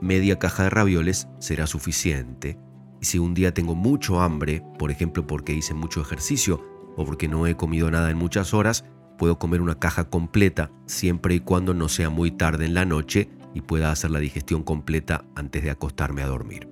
media 0.00 0.38
caja 0.38 0.64
de 0.64 0.70
ravioles 0.70 1.28
será 1.38 1.66
suficiente. 1.66 2.58
Y 3.04 3.06
si 3.06 3.18
un 3.18 3.34
día 3.34 3.52
tengo 3.52 3.74
mucho 3.74 4.22
hambre, 4.22 4.62
por 4.78 4.90
ejemplo 4.90 5.26
porque 5.26 5.52
hice 5.52 5.74
mucho 5.74 6.00
ejercicio 6.00 6.64
o 6.96 7.04
porque 7.04 7.28
no 7.28 7.46
he 7.46 7.54
comido 7.54 7.90
nada 7.90 8.10
en 8.10 8.16
muchas 8.16 8.54
horas, 8.54 8.86
puedo 9.18 9.38
comer 9.38 9.60
una 9.60 9.78
caja 9.78 10.04
completa 10.04 10.70
siempre 10.86 11.34
y 11.34 11.40
cuando 11.40 11.74
no 11.74 11.90
sea 11.90 12.08
muy 12.08 12.30
tarde 12.30 12.64
en 12.64 12.72
la 12.72 12.86
noche 12.86 13.28
y 13.52 13.60
pueda 13.60 13.92
hacer 13.92 14.10
la 14.10 14.20
digestión 14.20 14.62
completa 14.62 15.26
antes 15.34 15.62
de 15.62 15.70
acostarme 15.70 16.22
a 16.22 16.28
dormir. 16.28 16.66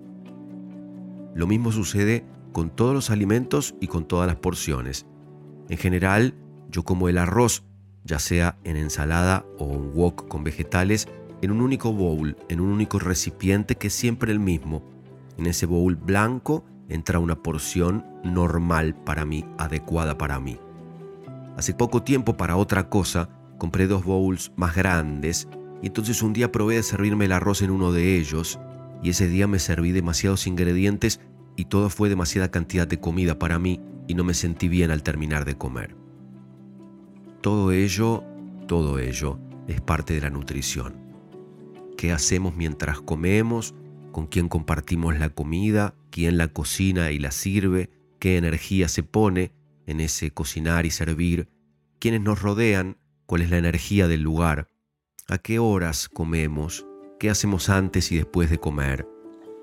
Lo 1.34 1.46
mismo 1.46 1.70
sucede 1.70 2.24
con 2.52 2.70
todos 2.70 2.94
los 2.94 3.10
alimentos 3.10 3.74
y 3.78 3.88
con 3.88 4.08
todas 4.08 4.26
las 4.26 4.36
porciones. 4.36 5.04
En 5.68 5.76
general, 5.76 6.34
yo 6.70 6.82
como 6.82 7.10
el 7.10 7.18
arroz, 7.18 7.62
ya 8.04 8.18
sea 8.18 8.56
en 8.64 8.78
ensalada 8.78 9.44
o 9.58 9.66
un 9.66 9.92
wok 9.92 10.28
con 10.28 10.44
vegetales, 10.44 11.08
en 11.42 11.50
un 11.50 11.60
único 11.60 11.92
bowl, 11.92 12.38
en 12.48 12.62
un 12.62 12.70
único 12.70 12.98
recipiente 12.98 13.74
que 13.74 13.88
es 13.88 13.92
siempre 13.92 14.32
el 14.32 14.40
mismo. 14.40 14.82
En 15.38 15.46
ese 15.46 15.66
bowl 15.66 15.96
blanco 15.96 16.64
entra 16.88 17.18
una 17.18 17.42
porción 17.42 18.04
normal 18.24 18.94
para 18.94 19.24
mí, 19.24 19.44
adecuada 19.58 20.18
para 20.18 20.38
mí. 20.40 20.58
Hace 21.56 21.74
poco 21.74 22.02
tiempo 22.02 22.36
para 22.36 22.56
otra 22.56 22.88
cosa 22.88 23.28
compré 23.58 23.86
dos 23.86 24.04
bowls 24.04 24.52
más 24.56 24.74
grandes 24.74 25.48
y 25.82 25.86
entonces 25.86 26.22
un 26.22 26.32
día 26.32 26.52
probé 26.52 26.76
de 26.76 26.82
servirme 26.82 27.26
el 27.26 27.32
arroz 27.32 27.62
en 27.62 27.70
uno 27.70 27.92
de 27.92 28.16
ellos 28.16 28.58
y 29.02 29.10
ese 29.10 29.28
día 29.28 29.46
me 29.46 29.58
serví 29.58 29.92
demasiados 29.92 30.46
ingredientes 30.46 31.20
y 31.56 31.66
todo 31.66 31.90
fue 31.90 32.08
demasiada 32.08 32.50
cantidad 32.50 32.86
de 32.86 33.00
comida 33.00 33.38
para 33.38 33.58
mí 33.58 33.80
y 34.06 34.14
no 34.14 34.24
me 34.24 34.34
sentí 34.34 34.68
bien 34.68 34.90
al 34.90 35.02
terminar 35.02 35.44
de 35.44 35.56
comer. 35.56 35.96
Todo 37.40 37.72
ello, 37.72 38.24
todo 38.66 38.98
ello 38.98 39.38
es 39.66 39.80
parte 39.80 40.14
de 40.14 40.20
la 40.20 40.30
nutrición 40.30 41.02
qué 42.02 42.10
hacemos 42.10 42.56
mientras 42.56 43.00
comemos, 43.00 43.76
con 44.12 44.26
quién 44.26 44.48
compartimos 44.48 45.18
la 45.18 45.30
comida, 45.30 45.94
quién 46.10 46.36
la 46.36 46.48
cocina 46.48 47.10
y 47.10 47.18
la 47.18 47.30
sirve, 47.32 47.90
qué 48.18 48.36
energía 48.36 48.88
se 48.88 49.02
pone 49.02 49.52
en 49.86 50.00
ese 50.00 50.30
cocinar 50.30 50.86
y 50.86 50.90
servir, 50.90 51.48
quiénes 51.98 52.20
nos 52.20 52.40
rodean, 52.40 52.98
cuál 53.26 53.42
es 53.42 53.50
la 53.50 53.58
energía 53.58 54.06
del 54.06 54.22
lugar, 54.22 54.68
a 55.28 55.38
qué 55.38 55.58
horas 55.58 56.08
comemos, 56.08 56.86
qué 57.18 57.30
hacemos 57.30 57.68
antes 57.68 58.12
y 58.12 58.16
después 58.16 58.50
de 58.50 58.58
comer, 58.58 59.08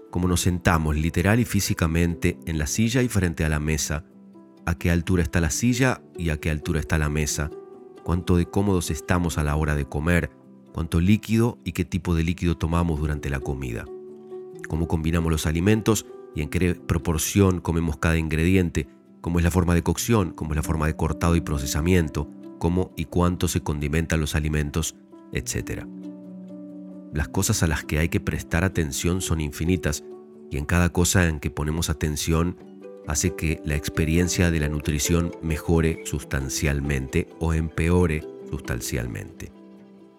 cómo 0.09 0.27
nos 0.27 0.41
sentamos 0.41 0.95
literal 0.95 1.39
y 1.39 1.45
físicamente 1.45 2.37
en 2.45 2.57
la 2.57 2.67
silla 2.67 3.01
y 3.01 3.07
frente 3.07 3.45
a 3.45 3.49
la 3.49 3.59
mesa, 3.59 4.03
a 4.65 4.75
qué 4.75 4.91
altura 4.91 5.23
está 5.23 5.39
la 5.39 5.51
silla 5.51 6.01
y 6.17 6.29
a 6.29 6.37
qué 6.37 6.49
altura 6.49 6.79
está 6.79 6.97
la 6.97 7.09
mesa, 7.09 7.49
cuánto 8.03 8.37
de 8.37 8.45
cómodos 8.45 8.91
estamos 8.91 9.37
a 9.37 9.43
la 9.43 9.55
hora 9.55 9.75
de 9.75 9.85
comer, 9.85 10.31
cuánto 10.73 10.99
líquido 10.99 11.59
y 11.63 11.73
qué 11.73 11.85
tipo 11.85 12.15
de 12.15 12.23
líquido 12.23 12.57
tomamos 12.57 12.99
durante 12.99 13.29
la 13.29 13.39
comida, 13.39 13.85
cómo 14.67 14.87
combinamos 14.87 15.31
los 15.31 15.45
alimentos 15.45 16.05
y 16.35 16.41
en 16.41 16.49
qué 16.49 16.75
proporción 16.75 17.61
comemos 17.61 17.97
cada 17.97 18.17
ingrediente, 18.17 18.87
cómo 19.21 19.39
es 19.39 19.43
la 19.43 19.51
forma 19.51 19.75
de 19.75 19.83
cocción, 19.83 20.31
cómo 20.31 20.51
es 20.51 20.57
la 20.57 20.63
forma 20.63 20.87
de 20.87 20.95
cortado 20.95 21.35
y 21.35 21.41
procesamiento, 21.41 22.29
cómo 22.59 22.91
y 22.95 23.05
cuánto 23.05 23.47
se 23.47 23.61
condimentan 23.61 24.19
los 24.19 24.35
alimentos, 24.35 24.95
etc. 25.31 25.85
Las 27.13 27.29
cosas 27.29 27.63
a 27.63 27.67
las 27.67 27.83
que 27.83 27.99
hay 27.99 28.09
que 28.09 28.19
prestar 28.19 28.63
atención 28.63 29.21
son 29.21 29.41
infinitas 29.41 30.03
y 30.51 30.57
en 30.57 30.65
cada 30.65 30.89
cosa 30.89 31.27
en 31.27 31.39
que 31.39 31.49
ponemos 31.49 31.89
atención 31.89 32.57
hace 33.07 33.35
que 33.35 33.59
la 33.65 33.75
experiencia 33.75 34.51
de 34.51 34.59
la 34.59 34.69
nutrición 34.69 35.31
mejore 35.41 36.01
sustancialmente 36.05 37.27
o 37.39 37.53
empeore 37.53 38.23
sustancialmente. 38.51 39.51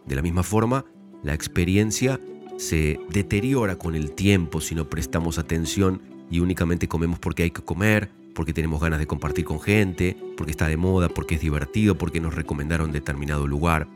De 0.06 0.16
la 0.16 0.22
misma 0.22 0.42
forma, 0.42 0.84
la 1.22 1.34
experiencia 1.34 2.18
se 2.60 3.00
deteriora 3.08 3.76
con 3.76 3.94
el 3.94 4.12
tiempo 4.12 4.60
si 4.60 4.74
no 4.74 4.90
prestamos 4.90 5.38
atención 5.38 6.02
y 6.30 6.40
únicamente 6.40 6.88
comemos 6.88 7.18
porque 7.18 7.44
hay 7.44 7.50
que 7.50 7.62
comer, 7.62 8.10
porque 8.34 8.52
tenemos 8.52 8.82
ganas 8.82 8.98
de 8.98 9.06
compartir 9.06 9.46
con 9.46 9.62
gente, 9.62 10.14
porque 10.36 10.50
está 10.50 10.68
de 10.68 10.76
moda, 10.76 11.08
porque 11.08 11.36
es 11.36 11.40
divertido, 11.40 11.96
porque 11.96 12.20
nos 12.20 12.34
recomendaron 12.34 12.92
determinado 12.92 13.46
lugar. 13.46 13.88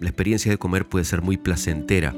La 0.00 0.08
experiencia 0.08 0.50
de 0.50 0.56
comer 0.56 0.88
puede 0.88 1.04
ser 1.04 1.20
muy 1.20 1.36
placentera, 1.36 2.14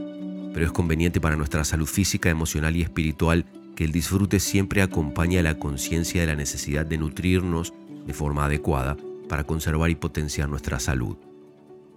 pero 0.55 0.65
es 0.65 0.71
conveniente 0.71 1.21
para 1.21 1.35
nuestra 1.35 1.65
salud 1.65 1.87
física, 1.87 2.31
emocional 2.31 2.77
y 2.77 2.83
espiritual 2.83 3.45
que 3.75 3.83
el 3.83 3.91
disfrute 3.91 4.39
siempre 4.39 4.81
acompañe 4.81 5.41
a 5.41 5.43
la 5.43 5.59
conciencia 5.59 6.21
de 6.21 6.29
la 6.29 6.37
necesidad 6.37 6.87
de 6.87 6.99
nutrirnos 6.99 7.75
de 8.07 8.15
forma 8.15 8.45
adecuada 8.45 8.97
para 9.29 9.43
conservar 9.43 9.91
y 9.91 9.97
potenciar 9.97 10.49
nuestra 10.49 10.79
salud. 10.79 11.17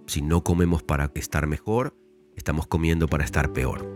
Si 0.06 0.20
no 0.20 0.42
comemos 0.42 0.82
para 0.82 1.12
estar 1.14 1.46
mejor, 1.46 1.94
estamos 2.36 2.66
comiendo 2.66 3.08
para 3.08 3.24
estar 3.24 3.52
peor. 3.52 3.86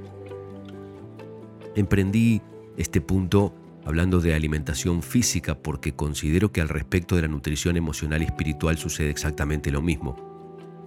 Emprendí 1.74 2.40
este 2.76 3.00
punto 3.00 3.54
hablando 3.84 4.20
de 4.20 4.34
alimentación 4.34 5.02
física 5.02 5.54
porque 5.56 5.94
considero 5.94 6.50
que 6.50 6.60
al 6.60 6.68
respecto 6.68 7.16
de 7.16 7.22
la 7.22 7.28
nutrición 7.28 7.76
emocional 7.76 8.22
y 8.22 8.24
espiritual 8.24 8.78
sucede 8.78 9.10
exactamente 9.10 9.70
lo 9.70 9.80
mismo. 9.80 10.16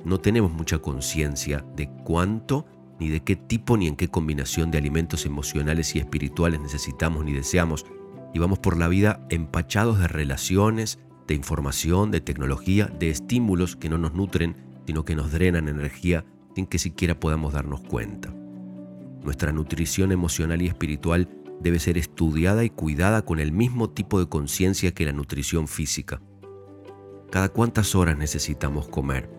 No 0.03 0.20
tenemos 0.20 0.51
mucha 0.51 0.79
conciencia 0.79 1.65
de 1.75 1.89
cuánto, 2.03 2.65
ni 3.00 3.10
de 3.10 3.22
qué 3.22 3.36
tipo, 3.36 3.77
ni 3.77 3.88
en 3.88 3.96
qué 3.96 4.10
combinación 4.10 4.72
de 4.72 4.77
alimentos 4.77 5.25
emocionales 5.25 5.96
y 5.96 6.00
espirituales 6.00 6.60
necesitamos 6.60 7.24
ni 7.24 7.34
deseamos, 7.34 7.86
y 8.34 8.39
vamos 8.39 8.60
por 8.60 8.77
la 8.77 8.88
vida 8.88 9.25
empachados 9.29 10.00
de 10.00 10.08
relaciones, 10.08 11.00
de 11.27 11.36
información, 11.36 12.12
de 12.12 12.22
tecnología, 12.22 12.88
de 12.88 13.10
estímulos 13.10 13.75
que 13.75 13.89
no 13.89 13.98
nos 13.98 14.13
nutren, 14.13 14.56
sino 14.86 15.06
que 15.06 15.15
nos 15.15 15.32
drenan 15.32 15.70
energía 15.70 16.25
sin 16.56 16.65
que 16.65 16.79
siquiera 16.79 17.20
podamos 17.20 17.53
darnos 17.53 17.82
cuenta. 17.82 18.34
Nuestra 19.24 19.51
nutrición 19.51 20.12
emocional 20.12 20.62
y 20.62 20.68
espiritual 20.68 21.29
debe 21.62 21.79
ser 21.79 21.98
estudiada 21.98 22.63
y 22.63 22.70
cuidada 22.70 23.24
con 23.24 23.39
el 23.39 23.51
mismo 23.51 23.89
tipo 23.89 24.20
de 24.20 24.27
conciencia 24.27 24.94
que 24.94 25.06
la 25.06 25.12
nutrición 25.12 25.68
física. 25.68 26.22
¿Cada 27.29 27.50
cuántas 27.50 27.96
horas 27.96 28.18
necesitamos 28.18 28.88
comer? 28.88 29.29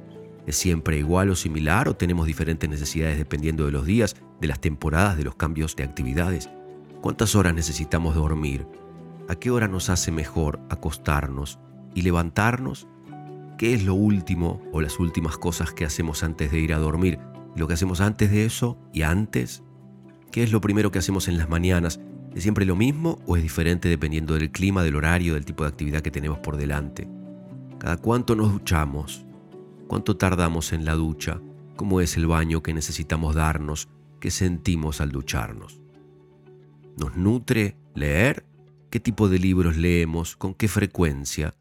¿Es 0.46 0.56
siempre 0.56 0.98
igual 0.98 1.30
o 1.30 1.36
similar 1.36 1.88
o 1.88 1.96
tenemos 1.96 2.26
diferentes 2.26 2.68
necesidades 2.68 3.18
dependiendo 3.18 3.66
de 3.66 3.72
los 3.72 3.84
días, 3.86 4.16
de 4.40 4.48
las 4.48 4.60
temporadas, 4.60 5.16
de 5.16 5.24
los 5.24 5.34
cambios 5.34 5.76
de 5.76 5.84
actividades? 5.84 6.50
¿Cuántas 7.00 7.34
horas 7.34 7.54
necesitamos 7.54 8.14
dormir? 8.14 8.66
¿A 9.28 9.34
qué 9.36 9.50
hora 9.50 9.68
nos 9.68 9.90
hace 9.90 10.12
mejor 10.12 10.60
acostarnos 10.70 11.58
y 11.94 12.02
levantarnos? 12.02 12.86
¿Qué 13.60 13.74
es 13.74 13.84
lo 13.84 13.92
último 13.92 14.62
o 14.72 14.80
las 14.80 14.98
últimas 14.98 15.36
cosas 15.36 15.74
que 15.74 15.84
hacemos 15.84 16.22
antes 16.22 16.50
de 16.50 16.60
ir 16.60 16.72
a 16.72 16.78
dormir? 16.78 17.18
¿Lo 17.54 17.68
que 17.68 17.74
hacemos 17.74 18.00
antes 18.00 18.30
de 18.30 18.46
eso 18.46 18.78
y 18.90 19.02
antes? 19.02 19.62
¿Qué 20.32 20.42
es 20.42 20.50
lo 20.50 20.62
primero 20.62 20.90
que 20.90 20.98
hacemos 20.98 21.28
en 21.28 21.36
las 21.36 21.50
mañanas? 21.50 22.00
¿Es 22.34 22.42
siempre 22.42 22.64
lo 22.64 22.74
mismo 22.74 23.18
o 23.26 23.36
es 23.36 23.42
diferente 23.42 23.90
dependiendo 23.90 24.32
del 24.32 24.50
clima, 24.50 24.82
del 24.82 24.96
horario, 24.96 25.34
del 25.34 25.44
tipo 25.44 25.64
de 25.64 25.68
actividad 25.68 26.00
que 26.00 26.10
tenemos 26.10 26.38
por 26.38 26.56
delante? 26.56 27.06
¿Cada 27.78 27.98
cuánto 27.98 28.34
nos 28.34 28.50
duchamos? 28.50 29.26
¿Cuánto 29.88 30.16
tardamos 30.16 30.72
en 30.72 30.86
la 30.86 30.94
ducha? 30.94 31.42
¿Cómo 31.76 32.00
es 32.00 32.16
el 32.16 32.26
baño 32.26 32.62
que 32.62 32.72
necesitamos 32.72 33.34
darnos? 33.34 33.90
¿Qué 34.20 34.30
sentimos 34.30 35.02
al 35.02 35.12
ducharnos? 35.12 35.82
¿Nos 36.96 37.14
nutre 37.14 37.76
leer? 37.94 38.46
¿Qué 38.88 39.00
tipo 39.00 39.28
de 39.28 39.38
libros 39.38 39.76
leemos? 39.76 40.34
¿Con 40.34 40.54
qué 40.54 40.66
frecuencia? 40.66 41.54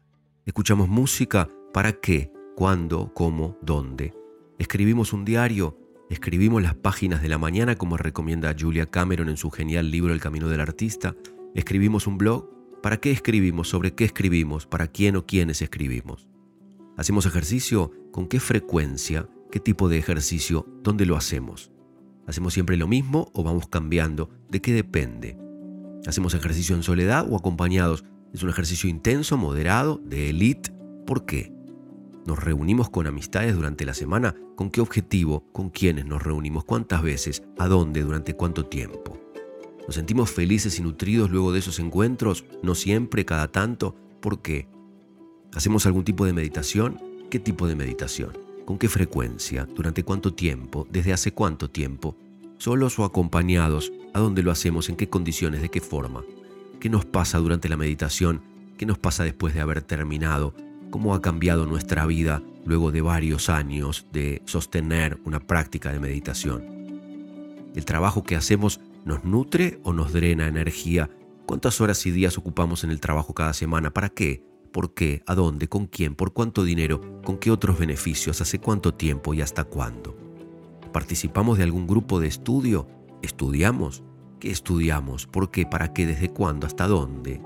¿Escuchamos 0.46 0.88
música? 0.88 1.50
¿Para 1.72 1.92
qué? 1.92 2.32
¿Cuándo? 2.56 3.12
¿Cómo? 3.14 3.56
¿Dónde? 3.62 4.12
¿Escribimos 4.58 5.12
un 5.12 5.24
diario? 5.24 5.78
Escribimos 6.10 6.60
las 6.60 6.74
páginas 6.74 7.22
de 7.22 7.28
la 7.28 7.38
mañana 7.38 7.76
como 7.76 7.96
recomienda 7.96 8.56
Julia 8.58 8.86
Cameron 8.86 9.28
en 9.28 9.36
su 9.36 9.52
genial 9.52 9.92
libro 9.92 10.12
El 10.12 10.20
Camino 10.20 10.48
del 10.48 10.60
Artista. 10.60 11.14
Escribimos 11.54 12.08
un 12.08 12.18
blog. 12.18 12.50
¿Para 12.82 12.96
qué 12.96 13.12
escribimos? 13.12 13.68
¿Sobre 13.68 13.94
qué 13.94 14.04
escribimos? 14.04 14.66
¿Para 14.66 14.88
quién 14.88 15.14
o 15.14 15.26
quiénes 15.26 15.62
escribimos? 15.62 16.26
¿Hacemos 16.96 17.24
ejercicio? 17.24 17.92
¿Con 18.10 18.26
qué 18.26 18.40
frecuencia? 18.40 19.28
¿Qué 19.52 19.60
tipo 19.60 19.88
de 19.88 19.98
ejercicio? 19.98 20.66
¿Dónde 20.82 21.06
lo 21.06 21.16
hacemos? 21.16 21.70
¿Hacemos 22.26 22.52
siempre 22.52 22.76
lo 22.78 22.88
mismo 22.88 23.30
o 23.32 23.44
vamos 23.44 23.68
cambiando? 23.68 24.28
¿De 24.48 24.60
qué 24.60 24.72
depende? 24.72 25.38
¿Hacemos 26.04 26.34
ejercicio 26.34 26.74
en 26.74 26.82
soledad 26.82 27.30
o 27.30 27.36
acompañados? 27.36 28.04
¿Es 28.34 28.42
un 28.42 28.50
ejercicio 28.50 28.90
intenso, 28.90 29.36
moderado, 29.36 30.00
de 30.04 30.30
élite? 30.30 30.72
¿Por 31.06 31.26
qué? 31.26 31.59
¿Nos 32.26 32.38
reunimos 32.38 32.90
con 32.90 33.06
amistades 33.06 33.54
durante 33.54 33.84
la 33.86 33.94
semana? 33.94 34.34
¿Con 34.54 34.70
qué 34.70 34.80
objetivo? 34.80 35.44
¿Con 35.52 35.70
quiénes 35.70 36.04
nos 36.04 36.22
reunimos? 36.22 36.64
¿Cuántas 36.64 37.02
veces? 37.02 37.42
¿A 37.58 37.66
dónde? 37.66 38.02
¿Durante 38.02 38.34
cuánto 38.34 38.66
tiempo? 38.66 39.18
¿Nos 39.86 39.94
sentimos 39.94 40.30
felices 40.30 40.78
y 40.78 40.82
nutridos 40.82 41.30
luego 41.30 41.50
de 41.52 41.60
esos 41.60 41.78
encuentros? 41.78 42.44
¿No 42.62 42.74
siempre, 42.74 43.24
cada 43.24 43.48
tanto? 43.48 43.96
¿Por 44.20 44.42
qué? 44.42 44.68
¿Hacemos 45.54 45.86
algún 45.86 46.04
tipo 46.04 46.26
de 46.26 46.34
meditación? 46.34 47.00
¿Qué 47.30 47.38
tipo 47.38 47.66
de 47.66 47.74
meditación? 47.74 48.36
¿Con 48.66 48.78
qué 48.78 48.88
frecuencia? 48.88 49.66
¿Durante 49.74 50.04
cuánto 50.04 50.34
tiempo? 50.34 50.86
¿Desde 50.90 51.14
hace 51.14 51.32
cuánto 51.32 51.70
tiempo? 51.70 52.16
¿Solos 52.58 52.98
o 52.98 53.04
acompañados? 53.04 53.92
¿A 54.12 54.20
dónde 54.20 54.42
lo 54.42 54.50
hacemos? 54.50 54.90
¿En 54.90 54.96
qué 54.96 55.08
condiciones? 55.08 55.62
¿De 55.62 55.70
qué 55.70 55.80
forma? 55.80 56.22
¿Qué 56.78 56.90
nos 56.90 57.06
pasa 57.06 57.38
durante 57.38 57.68
la 57.70 57.78
meditación? 57.78 58.42
¿Qué 58.76 58.84
nos 58.84 58.98
pasa 58.98 59.24
después 59.24 59.54
de 59.54 59.60
haber 59.60 59.82
terminado? 59.82 60.54
Cómo 60.90 61.14
ha 61.14 61.22
cambiado 61.22 61.66
nuestra 61.66 62.06
vida 62.06 62.42
luego 62.64 62.92
de 62.92 63.00
varios 63.00 63.48
años 63.48 64.06
de 64.12 64.42
sostener 64.44 65.18
una 65.24 65.40
práctica 65.40 65.92
de 65.92 66.00
meditación. 66.00 66.62
¿El 67.74 67.84
trabajo 67.84 68.22
que 68.24 68.36
hacemos 68.36 68.80
nos 69.04 69.24
nutre 69.24 69.80
o 69.84 69.92
nos 69.92 70.12
drena 70.12 70.48
energía? 70.48 71.08
¿Cuántas 71.46 71.80
horas 71.80 72.04
y 72.06 72.10
días 72.10 72.36
ocupamos 72.38 72.84
en 72.84 72.90
el 72.90 73.00
trabajo 73.00 73.34
cada 73.34 73.54
semana? 73.54 73.90
¿Para 73.90 74.08
qué? 74.08 74.42
¿Por 74.72 74.94
qué? 74.94 75.22
¿A 75.26 75.34
dónde? 75.34 75.68
¿Con 75.68 75.86
quién? 75.86 76.14
¿Por 76.14 76.32
cuánto 76.32 76.64
dinero? 76.64 77.00
¿Con 77.24 77.38
qué 77.38 77.50
otros 77.50 77.78
beneficios? 77.78 78.40
¿Hace 78.40 78.60
cuánto 78.60 78.94
tiempo 78.94 79.34
y 79.34 79.40
hasta 79.40 79.64
cuándo? 79.64 80.16
¿Participamos 80.92 81.58
de 81.58 81.64
algún 81.64 81.86
grupo 81.86 82.20
de 82.20 82.28
estudio? 82.28 82.86
¿Estudiamos? 83.22 84.02
¿Qué 84.38 84.50
estudiamos? 84.50 85.26
¿Por 85.26 85.50
qué? 85.50 85.66
¿Para 85.66 85.92
qué? 85.92 86.06
¿Desde 86.06 86.30
cuándo? 86.30 86.66
¿Hasta 86.66 86.86
dónde? 86.86 87.40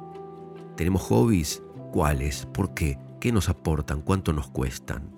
¿Tenemos 0.76 1.02
hobbies? 1.02 1.62
¿Cuáles? 1.92 2.46
¿Por 2.46 2.74
qué? 2.74 2.98
¿Qué 3.24 3.32
nos 3.32 3.48
aportan? 3.48 4.02
¿Cuánto 4.02 4.34
nos 4.34 4.48
cuestan? 4.48 5.10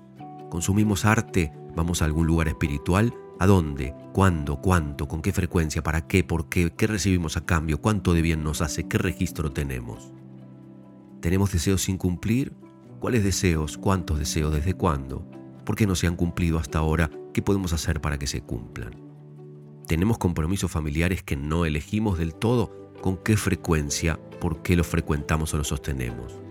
¿Consumimos 0.48 1.04
arte? 1.04 1.52
¿Vamos 1.74 2.00
a 2.00 2.04
algún 2.04 2.24
lugar 2.24 2.46
espiritual? 2.46 3.12
¿A 3.40 3.48
dónde? 3.48 3.96
¿Cuándo? 4.12 4.60
¿Cuánto? 4.60 5.08
¿Con 5.08 5.22
qué 5.22 5.32
frecuencia? 5.32 5.82
¿Para 5.82 6.06
qué? 6.06 6.22
¿Por 6.22 6.48
qué? 6.48 6.72
¿Qué 6.72 6.86
recibimos 6.86 7.36
a 7.36 7.44
cambio? 7.44 7.80
¿Cuánto 7.80 8.14
de 8.14 8.22
bien 8.22 8.44
nos 8.44 8.60
hace? 8.62 8.86
¿Qué 8.86 8.96
registro 8.96 9.50
tenemos? 9.50 10.12
¿Tenemos 11.20 11.50
deseos 11.50 11.82
sin 11.82 11.98
cumplir? 11.98 12.52
¿Cuáles 13.00 13.24
deseos? 13.24 13.76
¿Cuántos 13.76 14.20
deseos? 14.20 14.54
¿Desde 14.54 14.74
cuándo? 14.74 15.28
¿Por 15.64 15.74
qué 15.74 15.88
no 15.88 15.96
se 15.96 16.06
han 16.06 16.14
cumplido 16.14 16.60
hasta 16.60 16.78
ahora? 16.78 17.10
¿Qué 17.34 17.42
podemos 17.42 17.72
hacer 17.72 18.00
para 18.00 18.20
que 18.20 18.28
se 18.28 18.40
cumplan? 18.40 18.94
¿Tenemos 19.88 20.18
compromisos 20.18 20.70
familiares 20.70 21.24
que 21.24 21.34
no 21.34 21.64
elegimos 21.64 22.18
del 22.18 22.36
todo? 22.36 22.92
¿Con 23.00 23.16
qué 23.16 23.36
frecuencia? 23.36 24.16
¿Por 24.40 24.62
qué 24.62 24.76
los 24.76 24.86
frecuentamos 24.86 25.52
o 25.54 25.56
los 25.56 25.66
sostenemos? 25.66 26.45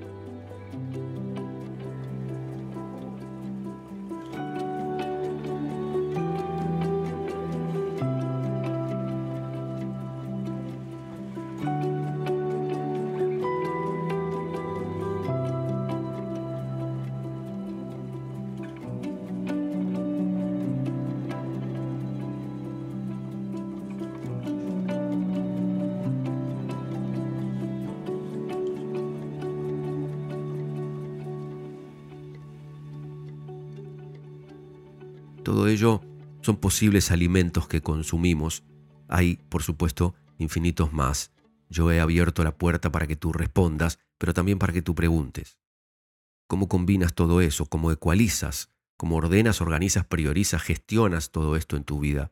Son 36.45 36.57
posibles 36.57 37.09
alimentos 37.09 37.67
que 37.67 37.81
consumimos. 37.81 38.63
Hay, 39.07 39.37
por 39.49 39.63
supuesto, 39.63 40.13
infinitos 40.37 40.93
más. 40.93 41.31
Yo 41.69 41.91
he 41.91 41.99
abierto 41.99 42.43
la 42.43 42.55
puerta 42.55 42.91
para 42.91 43.07
que 43.07 43.15
tú 43.15 43.33
respondas, 43.33 43.97
pero 44.19 44.31
también 44.31 44.59
para 44.59 44.71
que 44.71 44.83
tú 44.83 44.93
preguntes. 44.93 45.57
¿Cómo 46.47 46.67
combinas 46.67 47.15
todo 47.15 47.41
eso? 47.41 47.65
¿Cómo 47.65 47.91
ecualizas? 47.91 48.69
¿Cómo 48.95 49.15
ordenas, 49.15 49.59
organizas, 49.59 50.05
priorizas, 50.05 50.61
gestionas 50.61 51.31
todo 51.31 51.55
esto 51.55 51.77
en 51.77 51.83
tu 51.83 51.99
vida? 51.99 52.31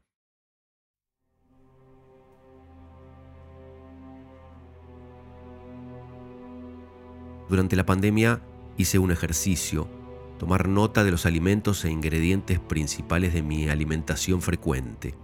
Durante 7.49 7.75
la 7.75 7.85
pandemia 7.87 8.43
hice 8.77 8.99
un 8.99 9.09
ejercicio 9.11 10.02
tomar 10.43 10.67
nota 10.67 11.05
de 11.05 11.11
los 11.11 11.25
alimentos 11.25 11.85
e 11.85 11.89
ingredientes 11.89 12.59
principales 12.59 13.33
de 13.33 13.41
mi 13.41 13.69
alimentación 13.69 14.41
frecuente, 14.41 15.15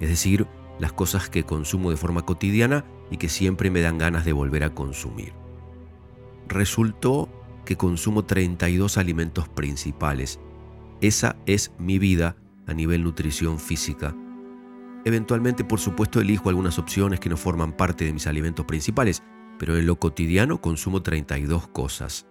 es 0.00 0.08
decir, 0.08 0.48
las 0.80 0.92
cosas 0.92 1.30
que 1.30 1.44
consumo 1.44 1.90
de 1.90 1.96
forma 1.96 2.22
cotidiana 2.22 2.84
y 3.08 3.16
que 3.16 3.28
siempre 3.28 3.70
me 3.70 3.80
dan 3.80 3.96
ganas 3.96 4.24
de 4.24 4.32
volver 4.32 4.64
a 4.64 4.74
consumir. 4.74 5.34
Resultó 6.48 7.28
que 7.64 7.76
consumo 7.76 8.24
32 8.24 8.98
alimentos 8.98 9.48
principales. 9.48 10.40
Esa 11.00 11.36
es 11.46 11.70
mi 11.78 12.00
vida 12.00 12.34
a 12.66 12.74
nivel 12.74 13.04
nutrición 13.04 13.60
física. 13.60 14.16
Eventualmente, 15.04 15.62
por 15.62 15.78
supuesto, 15.78 16.20
elijo 16.20 16.48
algunas 16.48 16.80
opciones 16.80 17.20
que 17.20 17.28
no 17.28 17.36
forman 17.36 17.76
parte 17.76 18.04
de 18.04 18.12
mis 18.12 18.26
alimentos 18.26 18.66
principales, 18.66 19.22
pero 19.60 19.76
en 19.76 19.86
lo 19.86 20.00
cotidiano 20.00 20.60
consumo 20.60 21.04
32 21.04 21.68
cosas 21.68 22.26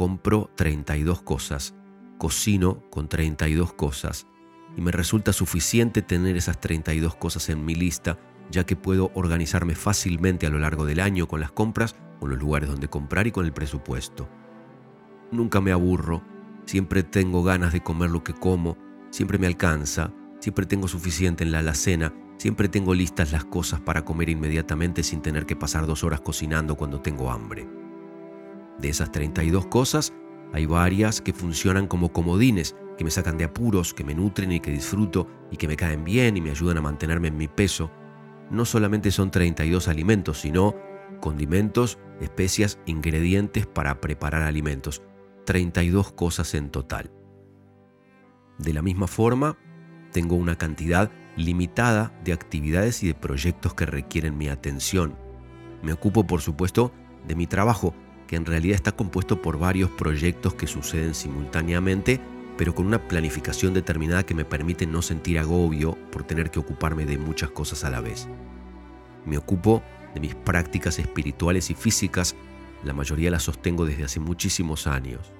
compro 0.00 0.50
32 0.56 1.20
cosas, 1.20 1.74
cocino 2.16 2.88
con 2.88 3.10
32 3.10 3.74
cosas 3.74 4.26
y 4.74 4.80
me 4.80 4.92
resulta 4.92 5.34
suficiente 5.34 6.00
tener 6.00 6.38
esas 6.38 6.58
32 6.58 7.16
cosas 7.16 7.50
en 7.50 7.66
mi 7.66 7.74
lista 7.74 8.18
ya 8.50 8.64
que 8.64 8.76
puedo 8.76 9.10
organizarme 9.12 9.74
fácilmente 9.74 10.46
a 10.46 10.48
lo 10.48 10.58
largo 10.58 10.86
del 10.86 11.00
año 11.00 11.28
con 11.28 11.40
las 11.40 11.52
compras, 11.52 11.96
con 12.18 12.30
los 12.30 12.38
lugares 12.38 12.70
donde 12.70 12.88
comprar 12.88 13.26
y 13.26 13.30
con 13.30 13.44
el 13.44 13.52
presupuesto. 13.52 14.26
Nunca 15.32 15.60
me 15.60 15.70
aburro, 15.70 16.22
siempre 16.64 17.02
tengo 17.02 17.42
ganas 17.42 17.74
de 17.74 17.82
comer 17.82 18.08
lo 18.08 18.24
que 18.24 18.32
como, 18.32 18.78
siempre 19.10 19.36
me 19.36 19.48
alcanza, 19.48 20.14
siempre 20.38 20.64
tengo 20.64 20.88
suficiente 20.88 21.44
en 21.44 21.52
la 21.52 21.58
alacena, 21.58 22.14
siempre 22.38 22.70
tengo 22.70 22.94
listas 22.94 23.32
las 23.32 23.44
cosas 23.44 23.80
para 23.80 24.06
comer 24.06 24.30
inmediatamente 24.30 25.02
sin 25.02 25.20
tener 25.20 25.44
que 25.44 25.56
pasar 25.56 25.86
dos 25.86 26.04
horas 26.04 26.22
cocinando 26.22 26.74
cuando 26.74 27.02
tengo 27.02 27.30
hambre. 27.30 27.79
De 28.80 28.88
esas 28.88 29.12
32 29.12 29.66
cosas, 29.66 30.12
hay 30.52 30.66
varias 30.66 31.20
que 31.20 31.32
funcionan 31.32 31.86
como 31.86 32.12
comodines, 32.12 32.74
que 32.96 33.04
me 33.04 33.10
sacan 33.10 33.36
de 33.36 33.44
apuros, 33.44 33.94
que 33.94 34.04
me 34.04 34.14
nutren 34.14 34.52
y 34.52 34.60
que 34.60 34.70
disfruto 34.70 35.26
y 35.50 35.56
que 35.56 35.68
me 35.68 35.76
caen 35.76 36.04
bien 36.04 36.36
y 36.36 36.40
me 36.40 36.50
ayudan 36.50 36.78
a 36.78 36.82
mantenerme 36.82 37.28
en 37.28 37.36
mi 37.36 37.48
peso. 37.48 37.90
No 38.50 38.64
solamente 38.64 39.10
son 39.10 39.30
32 39.30 39.88
alimentos, 39.88 40.40
sino 40.40 40.74
condimentos, 41.20 41.98
especias, 42.20 42.78
ingredientes 42.86 43.66
para 43.66 44.00
preparar 44.00 44.42
alimentos. 44.42 45.02
32 45.44 46.12
cosas 46.12 46.54
en 46.54 46.70
total. 46.70 47.10
De 48.58 48.72
la 48.72 48.82
misma 48.82 49.06
forma, 49.06 49.56
tengo 50.12 50.36
una 50.36 50.56
cantidad 50.56 51.10
limitada 51.36 52.12
de 52.24 52.32
actividades 52.32 53.02
y 53.02 53.08
de 53.08 53.14
proyectos 53.14 53.74
que 53.74 53.86
requieren 53.86 54.36
mi 54.36 54.48
atención. 54.48 55.16
Me 55.82 55.92
ocupo, 55.92 56.26
por 56.26 56.40
supuesto, 56.40 56.92
de 57.26 57.34
mi 57.34 57.46
trabajo, 57.46 57.94
que 58.30 58.36
en 58.36 58.46
realidad 58.46 58.76
está 58.76 58.92
compuesto 58.92 59.42
por 59.42 59.58
varios 59.58 59.90
proyectos 59.90 60.54
que 60.54 60.68
suceden 60.68 61.14
simultáneamente, 61.14 62.20
pero 62.56 62.76
con 62.76 62.86
una 62.86 63.08
planificación 63.08 63.74
determinada 63.74 64.22
que 64.22 64.36
me 64.36 64.44
permite 64.44 64.86
no 64.86 65.02
sentir 65.02 65.40
agobio 65.40 65.98
por 66.12 66.22
tener 66.22 66.52
que 66.52 66.60
ocuparme 66.60 67.06
de 67.06 67.18
muchas 67.18 67.50
cosas 67.50 67.82
a 67.82 67.90
la 67.90 68.00
vez. 68.00 68.28
Me 69.26 69.36
ocupo 69.36 69.82
de 70.14 70.20
mis 70.20 70.36
prácticas 70.36 71.00
espirituales 71.00 71.70
y 71.70 71.74
físicas, 71.74 72.36
la 72.84 72.92
mayoría 72.92 73.32
las 73.32 73.42
sostengo 73.42 73.84
desde 73.84 74.04
hace 74.04 74.20
muchísimos 74.20 74.86
años. 74.86 75.32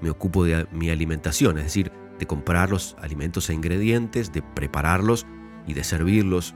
Me 0.00 0.08
ocupo 0.08 0.44
de 0.44 0.68
mi 0.70 0.90
alimentación, 0.90 1.58
es 1.58 1.64
decir, 1.64 1.90
de 2.20 2.26
comprar 2.28 2.70
los 2.70 2.96
alimentos 3.00 3.50
e 3.50 3.54
ingredientes, 3.54 4.32
de 4.32 4.42
prepararlos 4.42 5.26
y 5.66 5.74
de 5.74 5.82
servirlos. 5.82 6.54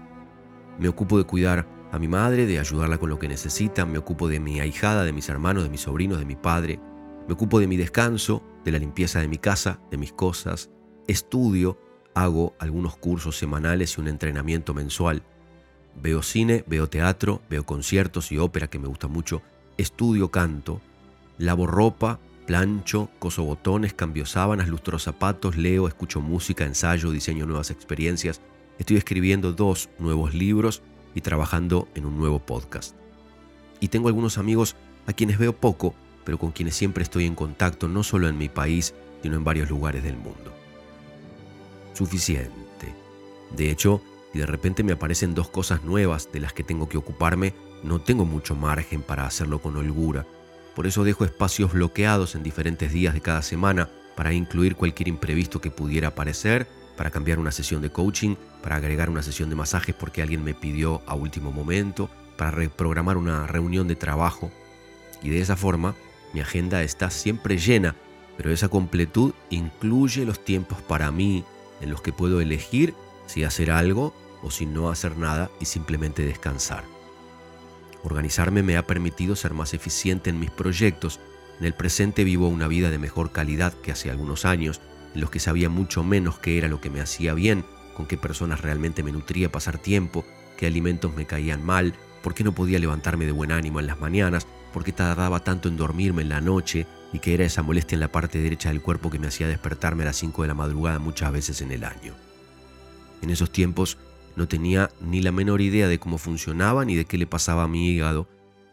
Me 0.79 0.87
ocupo 0.87 1.19
de 1.19 1.25
cuidar 1.25 1.67
a 1.93 1.99
mi 1.99 2.09
madre, 2.09 2.47
de 2.47 2.59
ayudarla 2.59 2.97
con 2.97 3.11
lo 3.11 3.19
que 3.19 3.29
necesita, 3.29 3.85
me 3.85 3.99
ocupo 3.99 4.27
de 4.27 4.41
mi 4.41 4.61
ahijada, 4.61 5.05
de 5.05 5.13
mis 5.13 5.29
hermanos, 5.29 5.63
de 5.63 5.69
mis 5.69 5.83
sobrinos, 5.83 6.19
de 6.19 6.25
mi 6.25 6.37
padre, 6.37 6.81
me 7.29 7.35
ocupo 7.35 7.61
de 7.61 7.67
mi 7.67 7.77
descanso, 7.77 8.43
de 8.65 8.73
la 8.73 8.79
limpieza 8.79 9.21
de 9.21 9.29
mi 9.29 9.37
casa, 9.37 9.79
de 9.91 9.99
mis 9.99 10.11
cosas, 10.11 10.71
estudio, 11.07 11.79
hago 12.15 12.55
algunos 12.59 12.97
cursos 12.97 13.37
semanales 13.37 13.97
y 13.97 14.01
un 14.01 14.09
entrenamiento 14.09 14.73
mensual, 14.73 15.23
veo 16.01 16.23
cine, 16.23 16.65
veo 16.67 16.89
teatro, 16.89 17.43
veo 17.51 17.67
conciertos 17.67 18.33
y 18.33 18.39
ópera 18.39 18.69
que 18.69 18.79
me 18.79 18.89
gusta 18.89 19.07
mucho, 19.07 19.43
estudio 19.77 20.31
canto, 20.31 20.81
lavo 21.37 21.67
ropa, 21.67 22.21
plancho, 22.47 23.11
coso 23.19 23.45
botones, 23.45 23.93
cambio 23.93 24.25
sábanas, 24.25 24.69
lustro 24.69 24.99
zapatos, 24.99 25.59
leo, 25.59 25.89
escucho 25.89 26.23
música, 26.23 26.65
ensayo, 26.65 27.11
diseño 27.11 27.45
nuevas 27.45 27.71
experiencias. 27.71 28.41
Estoy 28.79 28.97
escribiendo 28.97 29.53
dos 29.53 29.91
nuevos 29.99 30.35
libros 30.35 30.83
y 31.15 31.21
trabajando 31.21 31.89
en 31.95 32.07
un 32.07 32.19
nuevo 32.19 32.39
podcast. 32.39 32.95
Y 33.81 33.89
tengo 33.89 34.09
algunos 34.09 34.39
amigos 34.39 34.77
a 35.07 35.13
quienes 35.13 35.39
veo 35.39 35.53
poco, 35.53 35.95
pero 36.25 36.39
con 36.39 36.53
quienes 36.53 36.77
siempre 36.77 37.03
estoy 37.03 37.27
en 37.27 37.35
contacto, 37.35 37.89
no 37.89 38.03
solo 38.03 38.29
en 38.29 38.39
mi 38.39 38.49
país, 38.49 38.95
sino 39.23 39.37
en 39.37 39.45
varios 39.45 39.69
lugares 39.71 40.03
del 40.03 40.17
mundo. 40.17 40.53
Suficiente. 41.95 42.95
De 43.57 43.71
hecho, 43.71 44.01
si 44.33 44.39
de 44.39 44.47
repente 44.47 44.83
me 44.83 44.93
aparecen 44.93 45.35
dos 45.35 45.49
cosas 45.49 45.85
nuevas 45.85 46.31
de 46.33 46.41
las 46.41 46.53
que 46.53 46.65
tengo 46.65 46.89
que 46.89 46.99
ocuparme, 46.99 47.55
no 47.83 48.01
tengo 48.01 48.25
mucho 48.25 48.55
margen 48.55 49.03
para 49.03 49.27
hacerlo 49.27 49.61
con 49.61 49.77
holgura 49.77 50.27
por 50.75 50.87
eso 50.87 51.05
dejo 51.05 51.25
espacios 51.25 51.73
bloqueados 51.73 52.35
en 52.35 52.43
diferentes 52.43 52.93
días 52.93 53.15
de 53.15 53.21
cada 53.21 53.43
semana 53.43 53.91
para 54.17 54.33
incluir 54.33 54.77
cualquier 54.77 55.09
imprevisto 55.09 55.61
que 55.61 55.71
pudiera 55.71 56.09
aparecer, 56.09 56.67
para 56.97 57.11
cambiar 57.11 57.39
una 57.39 57.53
sesión 57.53 57.83
de 57.83 57.91
coaching, 57.91 58.37
para 58.63 58.77
agregar 58.77 59.11
una 59.11 59.23
sesión 59.23 59.51
de 59.51 59.57
masajes 59.57 59.95
porque 59.95 60.23
alguien 60.23 60.45
me 60.45 60.55
pidió 60.55 61.03
a 61.07 61.15
último 61.15 61.53
momento, 61.53 62.11
para 62.37 62.51
reprogramar 62.51 63.17
una 63.17 63.47
reunión 63.47 63.89
de 63.89 63.97
trabajo. 63.97 64.51
Y 65.23 65.31
de 65.31 65.41
esa 65.41 65.57
forma, 65.57 65.95
mi 66.33 66.41
agenda 66.41 66.83
está 66.83 67.11
siempre 67.11 67.59
llena, 67.59 67.95
pero 68.37 68.51
esa 68.51 68.69
completud 68.69 69.33
incluye 69.51 70.25
los 70.25 70.45
tiempos 70.45 70.81
para 70.83 71.11
mí 71.11 71.45
en 71.81 71.91
los 71.91 72.01
que 72.01 72.13
puedo 72.13 72.41
elegir 72.41 72.95
si 73.27 73.45
hacer 73.45 73.71
algo 73.71 74.15
o 74.43 74.51
si 74.51 74.67
no 74.67 74.91
hacer 74.91 75.17
nada 75.17 75.51
y 75.61 75.67
simplemente 75.67 76.25
descansar. 76.25 76.85
Organizarme 78.03 78.63
me 78.63 78.77
ha 78.77 78.87
permitido 78.87 79.37
ser 79.37 79.55
más 79.55 79.75
eficiente 79.75 80.31
en 80.31 80.41
mis 80.41 80.51
proyectos. 80.51 81.21
En 81.61 81.67
el 81.67 81.75
presente 81.75 82.25
vivo 82.25 82.49
una 82.49 82.67
vida 82.67 82.91
de 82.91 82.99
mejor 82.99 83.31
calidad 83.31 83.73
que 83.75 83.93
hace 83.93 84.11
algunos 84.11 84.45
años, 84.45 84.81
los 85.15 85.31
que 85.31 85.41
sabía 85.41 85.69
mucho 85.69 86.03
menos 86.05 86.39
qué 86.39 86.59
era 86.59 86.69
lo 86.69 86.81
que 86.81 86.91
me 86.91 87.01
hacía 87.01 87.35
bien, 87.35 87.65
con 87.95 88.07
qué 88.07 88.17
personas 88.17 88.61
realmente 88.61 89.03
me 89.03 89.13
nutría 89.13 89.53
pasar 89.53 89.79
tiempo, 89.79 90.25
qué 90.57 90.67
alimentos 90.67 91.15
me 91.15 91.27
caían 91.27 91.65
mal, 91.65 91.95
por 92.23 92.35
qué 92.35 92.45
no 92.45 92.53
podía 92.53 92.79
levantarme 92.79 93.27
de 93.27 93.33
buen 93.33 93.53
ánimo 93.53 93.81
en 93.81 93.87
las 93.87 94.01
mañanas, 94.01 94.47
por 94.73 94.85
qué 94.85 94.93
tardaba 94.93 95.41
tanto 95.41 95.69
en 95.69 95.77
dormirme 95.77 96.23
en 96.23 96.29
la 96.31 96.41
noche 96.41 96.87
y 97.13 97.19
que 97.19 97.35
era 97.35 97.45
esa 97.45 97.63
molestia 97.63 97.97
en 97.97 98.01
la 98.01 98.13
parte 98.13 98.41
derecha 98.41 98.71
del 98.71 98.81
cuerpo 98.81 99.11
que 99.11 99.19
me 99.19 99.27
hacía 99.27 99.49
despertarme 99.49 100.03
a 100.03 100.07
las 100.07 100.17
5 100.17 100.43
de 100.43 100.49
la 100.49 100.55
madrugada 100.55 100.99
muchas 100.99 101.31
veces 101.33 101.61
en 101.61 101.73
el 101.73 101.85
año. 101.85 102.15
En 103.21 103.31
esos 103.31 103.51
tiempos 103.51 103.99
no 104.35 104.49
tenía 104.49 104.91
ni 105.01 105.21
la 105.21 105.31
menor 105.31 105.61
idea 105.61 105.89
de 105.89 105.99
cómo 105.99 106.17
funcionaba 106.17 106.85
ni 106.85 106.97
de 106.97 107.05
qué 107.05 107.19
le 107.19 107.27
pasaba 107.27 107.65
a 107.65 107.69
mi 107.69 107.91
hígado. 107.91 108.29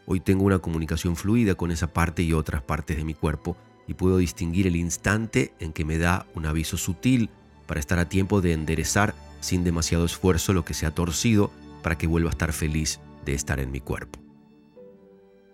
Hoy 0.06 0.22
tengo 0.22 0.46
una 0.46 0.60
comunicación 0.60 1.18
fluida 1.18 1.56
con 1.56 1.70
esa 1.70 1.88
parte 1.88 2.24
y 2.24 2.34
otras 2.34 2.62
partes 2.62 2.98
de 2.98 3.04
mi 3.04 3.14
cuerpo 3.14 3.58
y 3.90 3.96
puedo 3.96 4.18
distinguir 4.18 4.68
el 4.68 4.76
instante 4.76 5.52
en 5.60 5.74
que 5.74 5.84
me 5.84 5.98
da 5.98 6.28
un 6.36 6.46
aviso 6.46 6.78
sutil 6.78 7.32
para 7.66 7.80
estar 7.80 7.98
a 7.98 8.08
tiempo 8.08 8.40
de 8.40 8.54
enderezar 8.54 9.16
sin 9.40 9.64
demasiado 9.64 10.06
esfuerzo 10.06 10.54
lo 10.54 10.64
que 10.64 10.76
se 10.76 10.86
ha 10.86 10.92
torcido 10.92 11.52
para 11.82 11.98
que 11.98 12.06
vuelva 12.06 12.30
a 12.30 12.32
estar 12.32 12.54
feliz 12.54 13.00
de 13.26 13.34
estar 13.34 13.60
en 13.60 13.72
mi 13.72 13.80
cuerpo. 13.80 14.20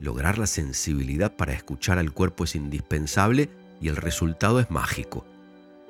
Lograr 0.02 0.38
la 0.38 0.48
sensibilidad 0.48 1.38
para 1.38 1.54
escuchar 1.54 1.98
al 1.98 2.12
cuerpo 2.12 2.44
es 2.44 2.56
indispensable 2.56 3.50
y 3.80 3.88
el 3.88 3.96
resultado 3.96 4.60
es 4.60 4.70
mágico. 4.70 5.26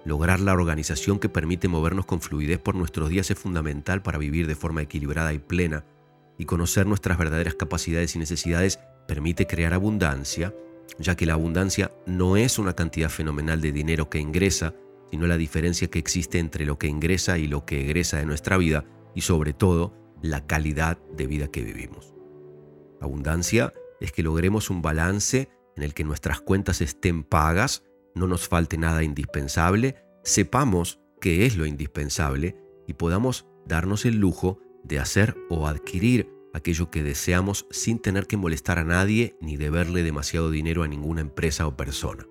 Lograr 0.03 0.39
la 0.39 0.53
organización 0.53 1.17
que 1.17 1.29
permite 1.29 1.67
movernos 1.67 2.05
con 2.05 2.21
fluidez 2.21 2.59
por 2.59 2.75
nuestros 2.75 3.09
días 3.09 3.31
es 3.31 3.39
fundamental 3.39 4.03
para 4.03 4.19
vivir 4.19 4.45
de 4.45 4.55
forma 4.55 4.83
equilibrada 4.83 5.33
y 5.33 5.39
plena, 5.39 5.83
y 6.37 6.45
conocer 6.45 6.85
nuestras 6.85 7.17
verdaderas 7.17 7.55
capacidades 7.55 8.15
y 8.15 8.19
necesidades 8.19 8.79
permite 9.07 9.47
crear 9.47 9.73
abundancia, 9.73 10.53
ya 10.99 11.15
que 11.15 11.25
la 11.25 11.33
abundancia 11.33 11.91
no 12.05 12.37
es 12.37 12.59
una 12.59 12.73
cantidad 12.73 13.09
fenomenal 13.09 13.61
de 13.61 13.71
dinero 13.71 14.09
que 14.09 14.19
ingresa, 14.19 14.73
sino 15.11 15.27
la 15.27 15.37
diferencia 15.37 15.89
que 15.89 15.99
existe 15.99 16.39
entre 16.39 16.65
lo 16.65 16.77
que 16.77 16.87
ingresa 16.87 17.37
y 17.37 17.47
lo 17.47 17.65
que 17.65 17.81
egresa 17.81 18.17
de 18.17 18.25
nuestra 18.25 18.57
vida, 18.57 18.85
y 19.13 19.21
sobre 19.21 19.53
todo, 19.53 19.93
la 20.21 20.45
calidad 20.45 20.97
de 21.15 21.27
vida 21.27 21.47
que 21.47 21.63
vivimos. 21.63 22.13
Abundancia 23.01 23.73
es 23.99 24.11
que 24.11 24.23
logremos 24.23 24.69
un 24.69 24.81
balance 24.81 25.49
en 25.75 25.83
el 25.83 25.93
que 25.93 26.03
nuestras 26.03 26.41
cuentas 26.41 26.81
estén 26.81 27.23
pagas 27.23 27.83
no 28.13 28.27
nos 28.27 28.47
falte 28.47 28.77
nada 28.77 29.03
indispensable, 29.03 29.95
sepamos 30.23 30.99
qué 31.19 31.45
es 31.45 31.57
lo 31.57 31.65
indispensable 31.65 32.57
y 32.87 32.93
podamos 32.93 33.45
darnos 33.65 34.05
el 34.05 34.17
lujo 34.17 34.59
de 34.83 34.99
hacer 34.99 35.35
o 35.49 35.67
adquirir 35.67 36.34
aquello 36.55 36.89
que 36.89 37.03
deseamos 37.03 37.67
sin 37.69 37.99
tener 37.99 38.27
que 38.27 38.37
molestar 38.37 38.79
a 38.79 38.83
nadie 38.83 39.37
ni 39.41 39.57
deberle 39.57 40.03
demasiado 40.03 40.49
dinero 40.49 40.83
a 40.83 40.87
ninguna 40.87 41.21
empresa 41.21 41.67
o 41.67 41.75
persona. 41.75 42.25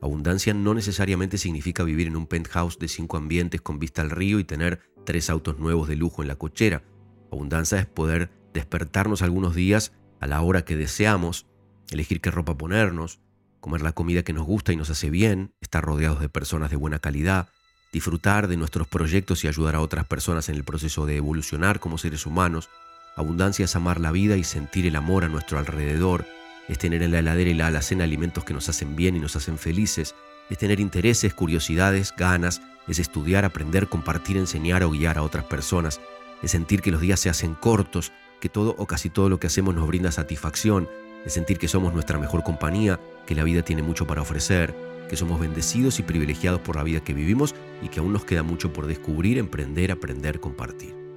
Abundancia 0.00 0.54
no 0.54 0.74
necesariamente 0.74 1.38
significa 1.38 1.82
vivir 1.82 2.06
en 2.06 2.16
un 2.16 2.26
penthouse 2.26 2.78
de 2.78 2.88
cinco 2.88 3.16
ambientes 3.16 3.60
con 3.60 3.78
vista 3.78 4.00
al 4.00 4.10
río 4.10 4.38
y 4.38 4.44
tener 4.44 4.80
tres 5.04 5.28
autos 5.28 5.58
nuevos 5.58 5.88
de 5.88 5.96
lujo 5.96 6.22
en 6.22 6.28
la 6.28 6.36
cochera. 6.36 6.82
Abundancia 7.30 7.78
es 7.78 7.86
poder 7.86 8.30
despertarnos 8.54 9.22
algunos 9.22 9.54
días 9.54 9.92
a 10.20 10.26
la 10.26 10.40
hora 10.40 10.64
que 10.64 10.76
deseamos, 10.76 11.46
elegir 11.90 12.20
qué 12.20 12.30
ropa 12.30 12.56
ponernos, 12.56 13.20
comer 13.60 13.82
la 13.82 13.92
comida 13.92 14.22
que 14.22 14.32
nos 14.32 14.46
gusta 14.46 14.72
y 14.72 14.76
nos 14.76 14.90
hace 14.90 15.10
bien, 15.10 15.52
estar 15.60 15.84
rodeados 15.84 16.20
de 16.20 16.28
personas 16.28 16.70
de 16.70 16.76
buena 16.76 16.98
calidad, 16.98 17.48
disfrutar 17.92 18.48
de 18.48 18.56
nuestros 18.56 18.88
proyectos 18.88 19.44
y 19.44 19.48
ayudar 19.48 19.74
a 19.74 19.80
otras 19.80 20.06
personas 20.06 20.48
en 20.48 20.54
el 20.54 20.64
proceso 20.64 21.06
de 21.06 21.16
evolucionar 21.16 21.80
como 21.80 21.98
seres 21.98 22.24
humanos. 22.26 22.70
Abundancia 23.18 23.64
es 23.64 23.74
amar 23.74 23.98
la 24.00 24.12
vida 24.12 24.36
y 24.36 24.44
sentir 24.44 24.86
el 24.86 24.94
amor 24.94 25.24
a 25.24 25.28
nuestro 25.28 25.58
alrededor, 25.58 26.24
es 26.68 26.78
tener 26.78 27.02
en 27.02 27.10
la 27.10 27.18
heladera 27.18 27.50
y 27.50 27.54
la 27.54 27.66
alacena 27.66 28.04
alimentos 28.04 28.44
que 28.44 28.54
nos 28.54 28.68
hacen 28.68 28.94
bien 28.94 29.16
y 29.16 29.18
nos 29.18 29.34
hacen 29.34 29.58
felices, 29.58 30.14
es 30.48 30.56
tener 30.56 30.78
intereses, 30.78 31.34
curiosidades, 31.34 32.14
ganas, 32.16 32.62
es 32.86 33.00
estudiar, 33.00 33.44
aprender, 33.44 33.88
compartir, 33.88 34.36
enseñar 34.36 34.84
o 34.84 34.90
guiar 34.90 35.18
a 35.18 35.24
otras 35.24 35.44
personas, 35.44 36.00
es 36.44 36.52
sentir 36.52 36.80
que 36.80 36.92
los 36.92 37.00
días 37.00 37.18
se 37.18 37.28
hacen 37.28 37.54
cortos, 37.54 38.12
que 38.40 38.48
todo 38.48 38.76
o 38.78 38.86
casi 38.86 39.10
todo 39.10 39.28
lo 39.28 39.40
que 39.40 39.48
hacemos 39.48 39.74
nos 39.74 39.88
brinda 39.88 40.12
satisfacción, 40.12 40.88
es 41.26 41.32
sentir 41.32 41.58
que 41.58 41.66
somos 41.66 41.92
nuestra 41.92 42.20
mejor 42.20 42.44
compañía, 42.44 43.00
que 43.26 43.34
la 43.34 43.42
vida 43.42 43.62
tiene 43.62 43.82
mucho 43.82 44.06
para 44.06 44.22
ofrecer, 44.22 44.76
que 45.08 45.16
somos 45.16 45.40
bendecidos 45.40 45.98
y 45.98 46.04
privilegiados 46.04 46.60
por 46.60 46.76
la 46.76 46.84
vida 46.84 47.00
que 47.00 47.14
vivimos 47.14 47.56
y 47.82 47.88
que 47.88 47.98
aún 47.98 48.12
nos 48.12 48.24
queda 48.24 48.44
mucho 48.44 48.72
por 48.72 48.86
descubrir, 48.86 49.38
emprender, 49.38 49.90
aprender, 49.90 50.38
compartir. 50.38 51.07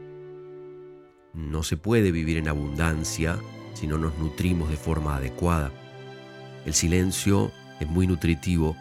No 1.33 1.63
se 1.63 1.77
puede 1.77 2.11
vivir 2.11 2.37
en 2.37 2.49
abundancia 2.49 3.39
si 3.73 3.87
no 3.87 3.97
nos 3.97 4.17
nutrimos 4.17 4.69
de 4.69 4.75
forma 4.75 5.15
adecuada. 5.15 5.71
El 6.65 6.73
silencio 6.73 7.51
es 7.79 7.87
muy 7.87 8.05
nutritivo, 8.05 8.75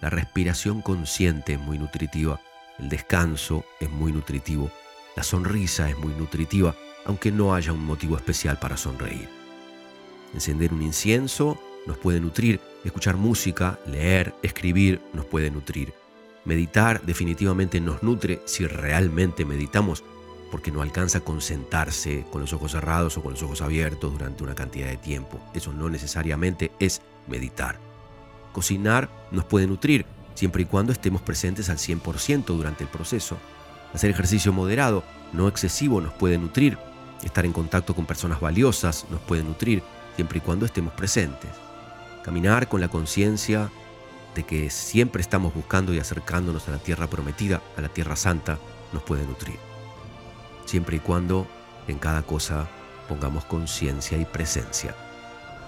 la 0.00 0.08
respiración 0.08 0.80
consciente 0.80 1.54
es 1.54 1.60
muy 1.60 1.78
nutritiva, 1.78 2.40
el 2.78 2.88
descanso 2.88 3.64
es 3.80 3.90
muy 3.90 4.12
nutritivo, 4.12 4.70
la 5.14 5.22
sonrisa 5.22 5.90
es 5.90 5.98
muy 5.98 6.14
nutritiva, 6.14 6.74
aunque 7.04 7.30
no 7.30 7.54
haya 7.54 7.72
un 7.72 7.84
motivo 7.84 8.16
especial 8.16 8.58
para 8.58 8.78
sonreír. 8.78 9.28
Encender 10.32 10.72
un 10.72 10.82
incienso 10.82 11.60
nos 11.86 11.98
puede 11.98 12.20
nutrir, 12.20 12.60
escuchar 12.82 13.16
música, 13.16 13.78
leer, 13.86 14.34
escribir 14.42 15.00
nos 15.12 15.26
puede 15.26 15.50
nutrir. 15.50 15.92
Meditar 16.46 17.02
definitivamente 17.02 17.78
nos 17.78 18.02
nutre 18.02 18.40
si 18.46 18.66
realmente 18.66 19.44
meditamos, 19.44 20.02
porque 20.50 20.70
no 20.70 20.82
alcanza 20.82 21.20
con 21.20 21.40
sentarse 21.40 22.24
con 22.30 22.40
los 22.40 22.52
ojos 22.52 22.72
cerrados 22.72 23.16
o 23.16 23.22
con 23.22 23.32
los 23.32 23.42
ojos 23.42 23.62
abiertos 23.62 24.12
durante 24.12 24.42
una 24.42 24.54
cantidad 24.54 24.88
de 24.88 24.96
tiempo. 24.96 25.40
Eso 25.54 25.72
no 25.72 25.88
necesariamente 25.88 26.72
es 26.78 27.00
meditar. 27.28 27.78
Cocinar 28.52 29.08
nos 29.30 29.44
puede 29.44 29.66
nutrir, 29.66 30.06
siempre 30.34 30.62
y 30.62 30.66
cuando 30.66 30.92
estemos 30.92 31.22
presentes 31.22 31.70
al 31.70 31.78
100% 31.78 32.46
durante 32.46 32.84
el 32.84 32.90
proceso. 32.90 33.38
Hacer 33.94 34.10
ejercicio 34.10 34.52
moderado, 34.52 35.04
no 35.32 35.48
excesivo, 35.48 36.00
nos 36.00 36.12
puede 36.12 36.38
nutrir. 36.38 36.78
Estar 37.22 37.44
en 37.44 37.52
contacto 37.52 37.94
con 37.94 38.06
personas 38.06 38.40
valiosas 38.40 39.06
nos 39.10 39.20
puede 39.20 39.44
nutrir, 39.44 39.82
siempre 40.16 40.38
y 40.38 40.40
cuando 40.40 40.66
estemos 40.66 40.92
presentes. 40.94 41.50
Caminar 42.24 42.68
con 42.68 42.80
la 42.80 42.88
conciencia 42.88 43.70
de 44.34 44.44
que 44.44 44.70
siempre 44.70 45.22
estamos 45.22 45.54
buscando 45.54 45.92
y 45.92 45.98
acercándonos 45.98 46.68
a 46.68 46.72
la 46.72 46.78
tierra 46.78 47.08
prometida, 47.08 47.62
a 47.76 47.80
la 47.80 47.88
tierra 47.88 48.16
santa, 48.16 48.58
nos 48.92 49.02
puede 49.02 49.26
nutrir. 49.26 49.69
Siempre 50.70 50.98
y 50.98 51.00
cuando 51.00 51.48
en 51.88 51.98
cada 51.98 52.22
cosa 52.22 52.68
pongamos 53.08 53.44
conciencia 53.44 54.16
y 54.18 54.24
presencia. 54.24 54.94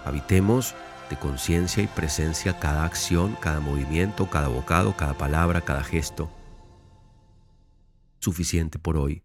Habitemos 0.04 0.76
de 1.10 1.18
conciencia 1.18 1.82
y 1.82 1.88
presencia 1.88 2.60
cada 2.60 2.84
acción, 2.84 3.36
cada 3.40 3.58
movimiento, 3.58 4.30
cada 4.30 4.46
bocado, 4.46 4.96
cada 4.96 5.14
palabra, 5.14 5.62
cada 5.62 5.82
gesto. 5.82 6.30
Suficiente 8.20 8.78
por 8.78 8.96
hoy. 8.96 9.24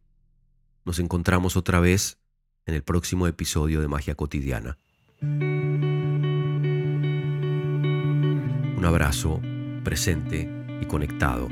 Nos 0.83 0.97
encontramos 0.97 1.55
otra 1.55 1.79
vez 1.79 2.17
en 2.65 2.73
el 2.73 2.81
próximo 2.81 3.27
episodio 3.27 3.79
de 3.79 3.87
Magia 3.87 4.15
Cotidiana. 4.15 4.79
Un 5.21 6.41
abrazo 8.83 9.39
presente 9.83 10.49
y 10.81 10.87
conectado 10.87 11.49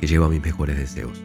que 0.00 0.06
lleva 0.06 0.28
mis 0.28 0.40
mejores 0.40 0.76
deseos. 0.76 1.20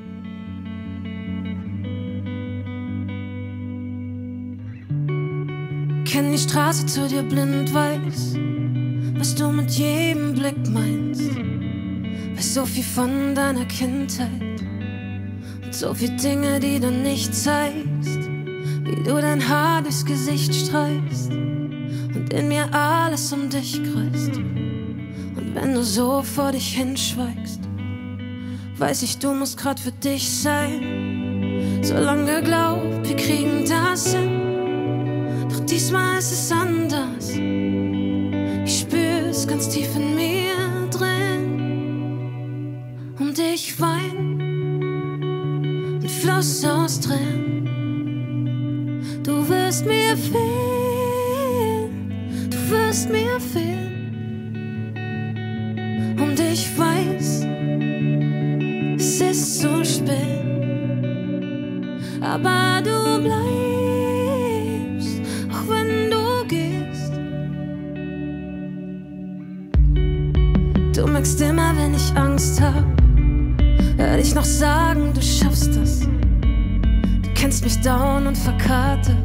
Kenn 6.10 6.32
die 6.32 6.40
Straße 6.40 6.88
zu 6.88 7.08
dir 7.08 7.22
blind 7.22 7.72
weiß, 7.72 8.34
was 9.20 9.36
du 9.36 9.52
mit 9.52 9.70
jedem 9.70 10.34
Blick 10.34 10.58
meinst. 10.68 11.30
Weiß 12.36 12.56
so 12.56 12.66
viel 12.66 12.84
von 12.84 13.36
deiner 13.36 13.66
Kindheit 13.66 14.60
und 15.64 15.76
so 15.76 15.94
viel 15.94 16.10
Dinge, 16.18 16.60
die 16.60 16.80
du 16.80 16.90
nicht 16.90 17.36
zeigst. 17.36 18.28
Wie 18.86 19.04
du 19.04 19.22
dein 19.22 19.48
Haar 19.48 19.84
durchs 19.84 20.04
Gesicht 20.04 20.56
streichst 20.56 21.30
und 21.30 22.34
in 22.34 22.48
mir 22.48 22.74
alles 22.74 23.32
um 23.32 23.48
dich 23.48 23.74
kreist. 23.74 24.36
Und 24.36 25.52
wenn 25.54 25.76
du 25.76 25.84
so 25.84 26.24
vor 26.24 26.54
dich 26.54 26.74
hinschweigst, 26.74 27.60
weiß 28.80 29.04
ich, 29.04 29.20
du 29.20 29.36
musst 29.36 29.60
grad 29.60 29.80
für 29.80 29.92
dich 29.92 30.28
sein. 30.28 31.84
So 31.84 31.94
lange 31.94 32.42
geglaubt, 32.42 33.08
wir 33.08 33.16
kriegen 33.16 33.64
das 33.70 34.16
hin. 34.16 34.39
Diesmal 35.70 36.18
ist 36.18 36.32
es 36.32 36.52
anders. 36.52 37.30
Ich 38.66 38.80
spür's 38.80 39.46
ganz 39.48 39.70
tief 39.70 39.96
in 39.96 40.16
mir 40.16 40.56
drin. 40.90 42.76
Und 43.20 43.38
ich 43.38 43.80
wein, 43.80 44.42
ein 46.02 46.10
Fluss 46.10 46.66
aus 46.66 47.00
Tränen. 47.00 47.70
Du 49.24 49.48
wirst 49.48 49.86
mir 49.86 50.18
fehlen, 50.18 51.92
du 52.50 52.58
wirst 52.72 53.12
mir 53.12 53.40
fehlen. 53.40 54.96
Und 56.20 56.40
ich 56.40 56.68
weiß, 56.76 57.46
es 58.98 59.22
ist 59.22 59.62
zu 59.62 59.86
spät. 59.86 60.40
Aber 62.22 62.82
du 62.84 63.22
bleibst, 63.22 63.59
noch 74.40 74.46
sagen, 74.46 75.12
du 75.14 75.22
schaffst 75.22 75.76
das. 75.76 76.00
Du 76.00 77.30
kennst 77.36 77.62
mich 77.62 77.78
down 77.82 78.26
und 78.26 78.38
verkartet. 78.38 79.18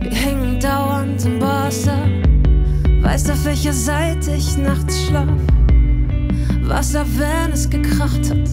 Wir 0.00 0.10
hängen 0.10 0.58
dauernd 0.60 1.22
im 1.26 1.38
Wasser. 1.42 1.98
Weißt 3.02 3.30
auf 3.30 3.44
welcher 3.44 3.74
Seite 3.74 4.30
ich 4.34 4.56
nachts 4.56 5.04
schlaf. 5.04 5.28
Wasser, 6.62 7.04
wenn 7.18 7.52
es 7.52 7.68
gekracht 7.68 8.30
hat 8.30 8.52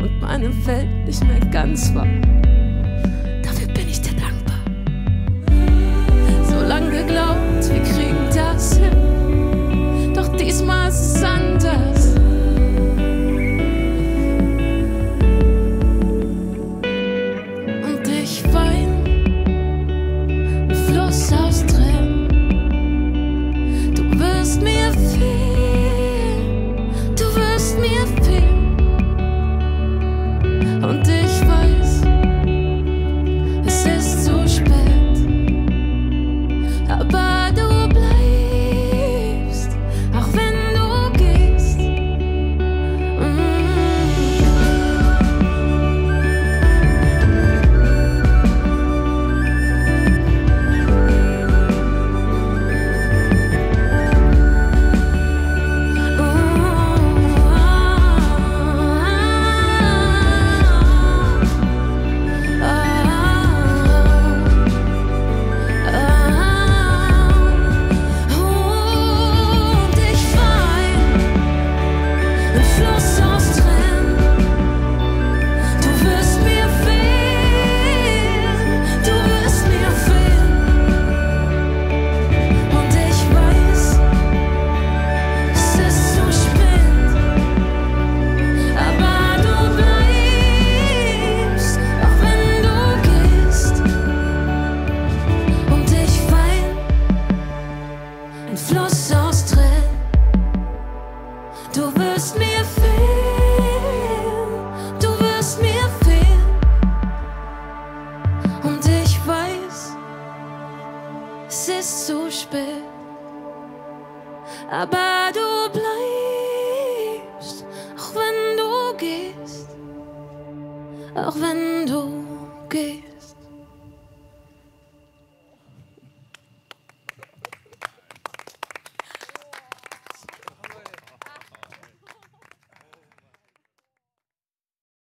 und 0.00 0.20
meine 0.20 0.50
Welt 0.66 1.06
nicht 1.06 1.24
mehr 1.24 1.38
ganz 1.52 1.94
war. 1.94 2.08
Dafür 3.44 3.68
bin 3.72 3.88
ich 3.88 4.00
dir 4.00 4.16
dankbar. 4.16 4.58
So 6.42 6.66
lange 6.66 6.90
geglaubt, 6.90 7.70
wir 7.70 7.82
kriegen 7.84 8.26
das 8.34 8.78
hin. 8.78 10.12
Doch 10.12 10.34
diesmal 10.36 10.88
ist 10.88 11.18
es 11.18 11.22
anders. 11.22 11.97